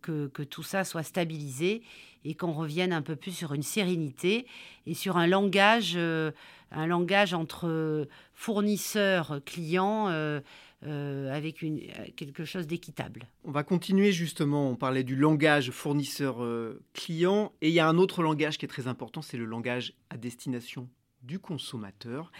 que, 0.01 0.27
que, 0.27 0.43
tout 0.43 0.63
ça 0.63 0.83
soit 0.83 1.03
stabilisé 1.03 1.81
et 2.25 2.35
qu'on 2.35 2.51
revienne 2.51 2.93
un 2.93 3.01
peu 3.01 3.15
plus 3.15 3.31
sur 3.31 3.53
une 3.53 3.63
sérénité 3.63 4.45
et 4.85 4.93
sur 4.93 5.17
un 5.17 5.27
langage, 5.27 5.97
un 5.97 6.85
langage 6.85 7.33
entre 7.33 8.07
fournisseurs, 8.33 9.39
clients. 9.45 10.09
Euh, 10.87 11.31
avec 11.31 11.61
une, 11.61 11.79
quelque 12.15 12.43
chose 12.43 12.65
d'équitable. 12.65 13.27
On 13.43 13.51
va 13.51 13.61
continuer 13.63 14.11
justement, 14.11 14.67
on 14.67 14.75
parlait 14.75 15.03
du 15.03 15.15
langage 15.15 15.69
fournisseur-client, 15.69 17.53
et 17.61 17.67
il 17.67 17.73
y 17.73 17.79
a 17.79 17.87
un 17.87 17.99
autre 17.99 18.23
langage 18.23 18.57
qui 18.57 18.65
est 18.65 18.67
très 18.67 18.87
important, 18.87 19.21
c'est 19.21 19.37
le 19.37 19.45
langage 19.45 19.93
à 20.09 20.17
destination 20.17 20.89
du 21.21 21.37
consommateur. 21.37 22.31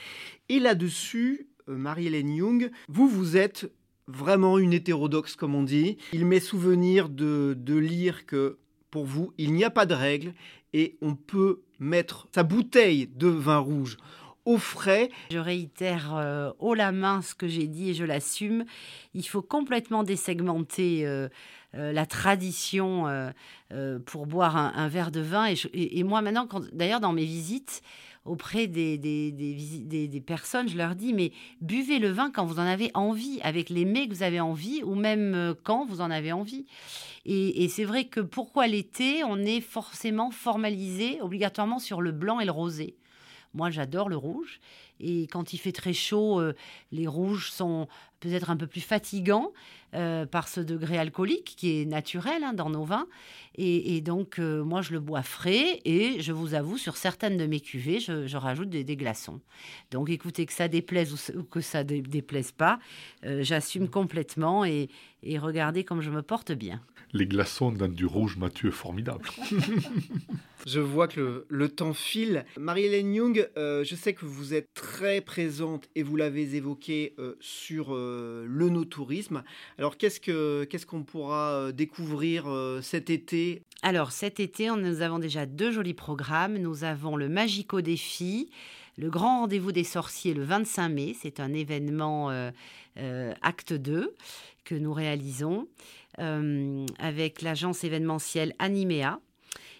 Et 0.49 0.59
là-dessus, 0.59 1.49
euh, 1.69 1.77
Marie-Hélène 1.77 2.31
Young, 2.31 2.71
vous, 2.87 3.07
vous 3.07 3.37
êtes 3.37 3.71
vraiment 4.07 4.57
une 4.57 4.73
hétérodoxe, 4.73 5.35
comme 5.35 5.53
on 5.53 5.61
dit. 5.61 5.97
Il 6.11 6.25
m'est 6.25 6.39
souvenir 6.39 7.09
de, 7.09 7.55
de 7.55 7.75
lire 7.75 8.25
que 8.25 8.57
pour 8.89 9.05
vous, 9.05 9.33
il 9.37 9.53
n'y 9.53 9.63
a 9.63 9.69
pas 9.69 9.85
de 9.85 9.93
règle 9.93 10.33
et 10.73 10.97
on 11.01 11.15
peut 11.15 11.61
mettre 11.79 12.27
sa 12.33 12.41
bouteille 12.43 13.07
de 13.07 13.27
vin 13.27 13.59
rouge 13.59 13.97
au 14.45 14.57
frais. 14.57 15.09
Je 15.31 15.37
réitère 15.37 16.15
euh, 16.15 16.51
haut 16.59 16.73
la 16.73 16.91
main 16.91 17.21
ce 17.21 17.35
que 17.35 17.47
j'ai 17.47 17.67
dit 17.67 17.91
et 17.91 17.93
je 17.93 18.03
l'assume. 18.03 18.65
Il 19.13 19.27
faut 19.27 19.41
complètement 19.41 20.03
désegmenter 20.03 21.05
euh, 21.05 21.29
euh, 21.75 21.91
la 21.91 22.05
tradition 22.05 23.05
pour 24.05 24.27
boire 24.27 24.57
un, 24.57 24.87
verre 24.87 25.11
de 25.11 25.21
vin. 25.21 25.53
Et, 25.73 26.03
moi 26.03 26.21
maintenant, 26.21 26.47
d'ailleurs 26.73 26.99
dans 26.99 27.13
mes 27.13 27.25
visites 27.25 27.81
auprès 28.23 28.67
des, 28.67 30.23
personnes, 30.25 30.69
je 30.69 30.77
leur 30.77 30.95
dis, 30.95 31.13
mais 31.13 31.31
buvez 31.61 31.97
le 31.97 32.09
vin 32.09 32.29
quand 32.29 32.45
vous 32.45 32.59
en 32.59 32.65
avez 32.65 32.91
envie, 32.93 33.39
avec 33.41 33.69
les 33.69 33.85
mets 33.85 34.07
que 34.07 34.13
vous 34.13 34.23
avez 34.23 34.39
envie, 34.39 34.83
ou 34.83 34.93
même 34.93 35.55
quand 35.63 35.85
vous 35.85 36.01
en 36.01 36.11
avez 36.11 36.31
envie. 36.31 36.65
Et 37.25 37.67
c'est 37.69 37.85
vrai 37.85 38.05
que 38.05 38.19
pourquoi 38.19 38.67
l'été, 38.67 39.23
on 39.23 39.37
est 39.37 39.61
forcément 39.61 40.29
formalisé 40.31 41.21
obligatoirement 41.21 41.79
sur 41.79 42.01
le 42.01 42.11
blanc 42.11 42.39
et 42.39 42.45
le 42.45 42.51
rosé. 42.51 42.97
Moi, 43.53 43.69
j'adore 43.69 44.09
le 44.09 44.17
rouge. 44.17 44.59
Et 44.99 45.23
quand 45.27 45.53
il 45.53 45.57
fait 45.57 45.71
très 45.71 45.93
chaud, 45.93 46.39
euh, 46.39 46.53
les 46.91 47.07
rouges 47.07 47.51
sont 47.51 47.87
peut-être 48.19 48.51
un 48.51 48.57
peu 48.57 48.67
plus 48.67 48.81
fatigants 48.81 49.51
euh, 49.95 50.25
par 50.27 50.47
ce 50.47 50.61
degré 50.61 50.97
alcoolique 50.97 51.55
qui 51.57 51.81
est 51.81 51.85
naturel 51.85 52.43
hein, 52.43 52.53
dans 52.53 52.69
nos 52.69 52.83
vins. 52.83 53.07
Et, 53.57 53.99
donc, 53.99 54.39
euh, 54.39 54.63
moi, 54.63 54.81
je 54.81 54.93
le 54.93 54.99
bois 54.99 55.23
frais 55.23 55.81
et 55.83 56.21
je 56.21 56.31
vous 56.31 56.53
avoue, 56.53 56.77
sur 56.77 56.95
certaines 56.95 57.35
de 57.35 57.45
mes 57.45 57.59
cuvées, 57.59 57.99
je, 57.99 58.37
rajoute 58.37 58.69
des, 58.69 58.95
glaçons. 58.95 59.41
Donc, 59.91 60.09
écoutez, 60.09 60.45
que 60.45 60.53
ça 60.53 60.67
déplaise 60.67 61.31
ou, 61.35 61.43
que 61.43 61.59
ça 61.59 61.83
ne 61.83 61.99
déplaise 61.99 62.51
pas, 62.53 62.79
j'assume 63.23 63.89
complètement 63.89 64.63
et, 64.63 64.89
et 65.23 65.37
regardez 65.37 65.83
comme 65.83 66.01
je 66.01 66.09
me 66.09 66.21
porte 66.21 66.51
bien 66.51 66.81
les 67.13 67.25
glaçons 67.25 67.71
dans 67.71 67.87
du 67.87 68.05
rouge 68.05 68.37
Mathieu 68.37 68.71
formidable. 68.71 69.27
je 70.65 70.79
vois 70.79 71.07
que 71.07 71.45
le, 71.47 71.69
temps 71.69 71.93
file. 71.93 72.45
Marie-Hélène 72.57 73.13
Young, 73.13 73.49
euh, 73.57 73.83
je 73.83 73.95
sais 73.95 74.13
que 74.13 74.25
vous 74.25 74.53
êtes 74.53 74.67
très 74.73 75.21
présente 75.21 75.89
et 75.95 76.03
vous 76.03 76.15
l'avez 76.15 76.55
évoqué 76.55 77.13
euh, 77.19 77.35
sur 77.39 77.93
euh, 77.93 78.45
le 78.47 78.69
no-tourisme. 78.69 79.43
Alors 79.77 79.97
qu'est-ce 79.97 80.19
qu'on 80.19 80.65
qu'est-ce 80.65 80.85
qu'on 80.85 81.03
pourra 81.03 81.71
découvrir 81.71 82.45
cet 82.81 83.09
été? 83.09 83.63
Alors 83.81 84.11
cet 84.11 84.39
été, 84.39 84.69
nous 84.69 85.01
avons 85.01 85.19
déjà 85.19 85.45
deux 85.45 85.71
jolis 85.71 85.93
programmes. 85.93 86.57
Nous 86.57 86.83
avons 86.83 87.15
le 87.15 87.29
Magico 87.29 87.81
Défi. 87.81 88.49
Le 88.97 89.09
grand 89.09 89.41
rendez-vous 89.41 89.71
des 89.71 89.85
sorciers 89.85 90.33
le 90.33 90.43
25 90.43 90.89
mai, 90.89 91.15
c'est 91.19 91.39
un 91.39 91.53
événement 91.53 92.29
acte 93.41 93.73
2 93.73 94.13
que 94.63 94.75
nous 94.75 94.93
réalisons. 94.93 95.67
Euh, 96.19 96.85
avec 96.99 97.41
l'agence 97.41 97.85
événementielle 97.85 98.53
Animea. 98.59 99.19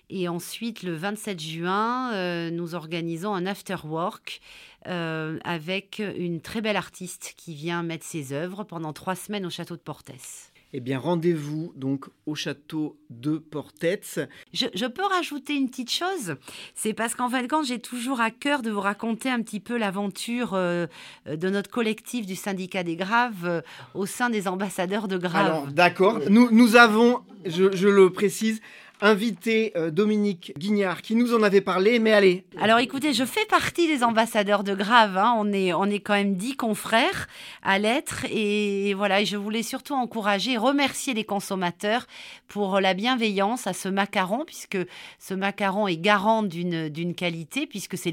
Et 0.10 0.30
ensuite, 0.30 0.82
le 0.82 0.96
27 0.96 1.40
juin, 1.42 2.14
euh, 2.14 2.50
nous 2.50 2.74
organisons 2.74 3.34
un 3.34 3.46
after 3.46 3.76
work 3.84 4.40
euh, 4.88 5.40
avec 5.44 6.00
une 6.00 6.40
très 6.40 6.62
belle 6.62 6.78
artiste 6.78 7.34
qui 7.36 7.54
vient 7.54 7.84
mettre 7.84 8.06
ses 8.06 8.32
œuvres 8.32 8.64
pendant 8.64 8.94
trois 8.94 9.16
semaines 9.16 9.46
au 9.46 9.50
château 9.50 9.76
de 9.76 9.82
Portès. 9.82 10.51
Eh 10.74 10.80
bien, 10.80 11.00
rendez-vous 11.00 11.74
donc 11.76 12.06
au 12.26 12.34
château 12.34 12.98
de 13.10 13.38
Portetz. 13.38 14.20
Je, 14.54 14.86
peux 14.88 15.04
rajouter 15.04 15.54
une 15.56 15.70
petite 15.70 15.92
chose? 15.92 16.36
C'est 16.76 16.94
parce 16.94 17.14
qu'en 17.14 17.30
fin 17.30 17.42
de 17.42 17.48
compte, 17.48 17.66
j'ai 17.66 17.80
toujours 17.80 18.22
à 18.22 18.32
cœur 18.32 18.62
de 18.62 18.72
vous 18.72 18.80
raconter 18.80 19.30
un 19.30 19.42
petit 19.42 19.60
peu 19.60 19.78
l'aventure 19.78 20.52
euh, 20.54 20.88
de 21.28 21.50
notre 21.50 21.70
collectif 21.70 22.26
du 22.26 22.38
syndicat 22.38 22.84
des 22.84 22.96
Graves 22.96 23.46
euh, 23.46 23.62
au 23.96 24.06
sein 24.06 24.30
des 24.30 24.48
ambassadeurs 24.48 25.10
de 25.10 25.18
Graves. 25.18 25.46
Alors, 25.46 25.68
d'accord. 25.68 26.22
Nous, 26.30 26.50
nous 26.52 26.78
avons, 26.78 27.22
je 27.46 27.88
le 27.88 28.10
précise, 28.10 28.62
invité 29.02 29.72
euh, 29.76 29.92
Dominique 29.92 30.54
Guignard 30.58 31.02
qui 31.02 31.16
nous 31.16 31.34
en 31.34 31.44
avait 31.44 31.62
parlé, 31.62 32.00
mais 32.00 32.14
allez. 32.14 32.46
Alors 32.60 32.80
écoutez, 32.80 33.14
je 33.14 33.26
fais 33.26 33.46
partie 33.46 33.88
des 33.88 34.04
ambassadeurs 34.04 34.64
de 34.64 34.76
Grave. 34.76 35.18
Hein. 35.18 35.34
On, 35.38 35.52
est, 35.52 35.74
on 35.74 35.86
est 35.86 36.00
quand 36.00 36.14
même 36.14 36.36
dix 36.36 36.56
confrères 36.56 37.28
à 37.64 37.80
l'être. 37.80 38.26
Et 38.30 38.94
voilà, 38.94 39.24
je 39.24 39.38
voulais 39.38 39.64
surtout 39.64 39.96
encourager, 39.96 40.58
remercier 40.58 41.14
les 41.14 41.24
consommateurs 41.24 42.06
pour 42.48 42.80
la 42.80 42.94
bienveillance 42.94 43.66
à 43.66 43.74
ce 43.74 43.90
macaron, 43.90 44.44
puisque 44.46 44.78
ce 45.20 45.34
macaron 45.34 45.88
est 45.88 45.98
garant 45.98 46.44
d'une 46.44 47.16
qualité, 47.16 47.66
puisque 47.66 47.98
c'est 47.98 48.12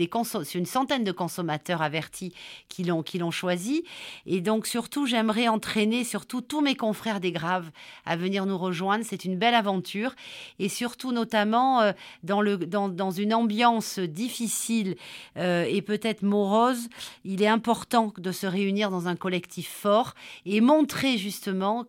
une 0.55 0.66
centaine 0.66 1.05
de 1.05 1.12
consommateurs 1.12 1.83
avertis 1.83 2.33
qui 2.68 2.85
l'ont 2.85 3.31
choisi. 3.31 3.85
Et 4.27 4.40
donc 4.40 4.66
surtout, 4.66 5.07
j'aimerais 5.07 5.48
entraîner 5.48 6.05
surtout 6.05 6.40
tous 6.40 6.61
mes 6.61 6.74
confrères 6.74 7.20
des 7.20 7.33
Graves 7.33 7.70
à 8.07 8.16
venir 8.16 8.46
nous 8.46 8.57
rejoindre. 8.57 9.05
C'est 9.07 9.24
une 9.24 9.37
belle 9.37 9.55
aventure. 9.55 10.14
Et 10.59 10.68
surtout 10.79 11.11
notamment 11.11 11.81
euh, 11.81 11.93
dans, 12.23 13.11
une 13.11 13.35
ambiance 13.35 13.99
difficile 13.99 14.97
euh, 15.37 15.64
et 15.69 15.83
peut-être 15.83 16.23
morose, 16.23 16.88
il 17.25 17.43
est 17.43 17.49
important 17.49 18.12
de 18.17 18.31
se 18.31 18.47
réunir 18.47 18.91
dans 18.91 19.09
un 19.09 19.17
collectif 19.17 19.69
fort 19.69 20.14
et 20.47 20.61
montrer 20.61 21.19
justement 21.19 21.85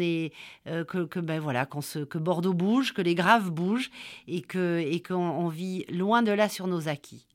est, 0.00 0.32
euh, 0.66 0.84
ben 1.16 1.38
voilà, 1.38 1.66
qu'on 1.66 1.82
se, 1.82 2.00
que 2.00 2.18
Bordeaux 2.18 2.54
bouge, 2.54 2.92
que 2.92 3.02
les 3.02 3.14
Graves 3.14 3.50
bougent 3.50 3.90
et 4.26 4.42
et 4.56 5.02
qu'on 5.02 5.48
vit 5.48 5.84
loin 5.88 6.22
de 6.22 6.32
là 6.32 6.48
sur 6.48 6.66
nos 6.66 6.88
acquis. 6.88 7.26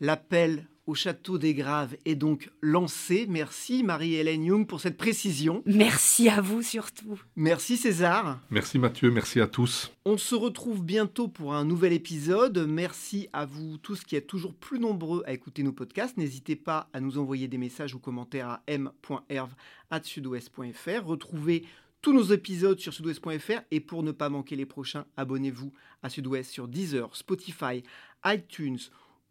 L'appel 0.00 0.66
au 0.86 0.94
Château 0.94 1.38
des 1.38 1.54
Graves 1.54 1.96
est 2.04 2.14
donc 2.14 2.50
lancé. 2.62 3.26
Merci 3.28 3.82
Marie-Hélène 3.82 4.44
Young 4.44 4.66
pour 4.66 4.80
cette 4.80 4.96
précision. 4.96 5.62
Merci 5.66 6.28
à 6.28 6.40
vous 6.40 6.62
surtout. 6.62 7.20
Merci 7.34 7.76
César. 7.76 8.40
Merci 8.50 8.78
Mathieu, 8.78 9.10
merci 9.10 9.40
à 9.40 9.46
tous. 9.46 9.92
On 10.04 10.16
se 10.16 10.34
retrouve 10.34 10.84
bientôt 10.84 11.28
pour 11.28 11.54
un 11.54 11.64
nouvel 11.64 11.92
épisode. 11.92 12.66
Merci 12.68 13.28
à 13.32 13.46
vous 13.46 13.78
tous 13.78 14.04
qui 14.04 14.16
êtes 14.16 14.28
toujours 14.28 14.54
plus 14.54 14.78
nombreux 14.78 15.22
à 15.26 15.32
écouter 15.32 15.62
nos 15.62 15.72
podcasts. 15.72 16.16
N'hésitez 16.16 16.56
pas 16.56 16.88
à 16.92 17.00
nous 17.00 17.18
envoyer 17.18 17.48
des 17.48 17.58
messages 17.58 17.94
ou 17.94 17.98
commentaires 17.98 18.48
à 18.48 18.62
m.herve.sudouest.fr. 18.68 21.04
Retrouvez 21.04 21.64
tous 22.02 22.12
nos 22.12 22.22
épisodes 22.22 22.78
sur 22.78 22.94
sudouest.fr 22.94 23.62
et 23.72 23.80
pour 23.80 24.04
ne 24.04 24.12
pas 24.12 24.28
manquer 24.28 24.54
les 24.54 24.66
prochains, 24.66 25.06
abonnez-vous 25.16 25.72
à 26.04 26.08
Sudouest 26.08 26.52
sur 26.52 26.68
Deezer, 26.68 27.16
Spotify, 27.16 27.82
iTunes 28.24 28.78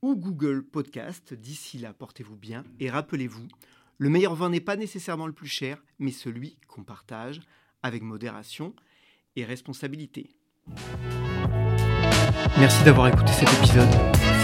ou 0.06 0.16
Google 0.16 0.64
Podcast. 0.64 1.34
D'ici 1.34 1.80
là, 1.80 1.92
portez-vous 1.92 2.36
bien 2.36 2.64
et 2.80 2.92
rappelez-vous, 2.92 3.48
le 3.98 4.10
meilleur 4.10 4.36
vin 4.36 4.52
n'est 4.52 4.60
pas 4.60 4.76
nécessairement 4.76 5.26
le 5.26 5.34
plus 5.34 5.48
cher, 5.48 5.84
mais 5.98 6.12
celui 6.12 6.60
qu'on 6.68 6.84
partage 6.84 7.42
avec 7.82 8.04
modération 8.04 8.76
et 9.36 9.44
responsabilité. 9.44 10.30
Merci 12.60 12.84
d'avoir 12.84 13.08
écouté 13.08 13.32
cet 13.32 13.52
épisode. 13.54 13.90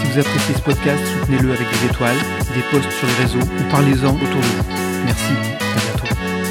Si 0.00 0.10
vous 0.10 0.18
appréciez 0.18 0.54
ce 0.56 0.62
podcast, 0.62 1.04
soutenez-le 1.20 1.52
avec 1.52 1.68
des 1.70 1.86
étoiles, 1.86 2.18
des 2.54 2.62
posts 2.72 2.90
sur 2.90 3.06
les 3.06 3.14
réseaux 3.14 3.38
ou 3.38 3.70
parlez-en 3.70 4.16
autour 4.16 4.40
de 4.40 4.46
vous. 4.46 5.04
Merci, 5.04 5.32
à 5.60 5.78
bientôt. 5.78 6.41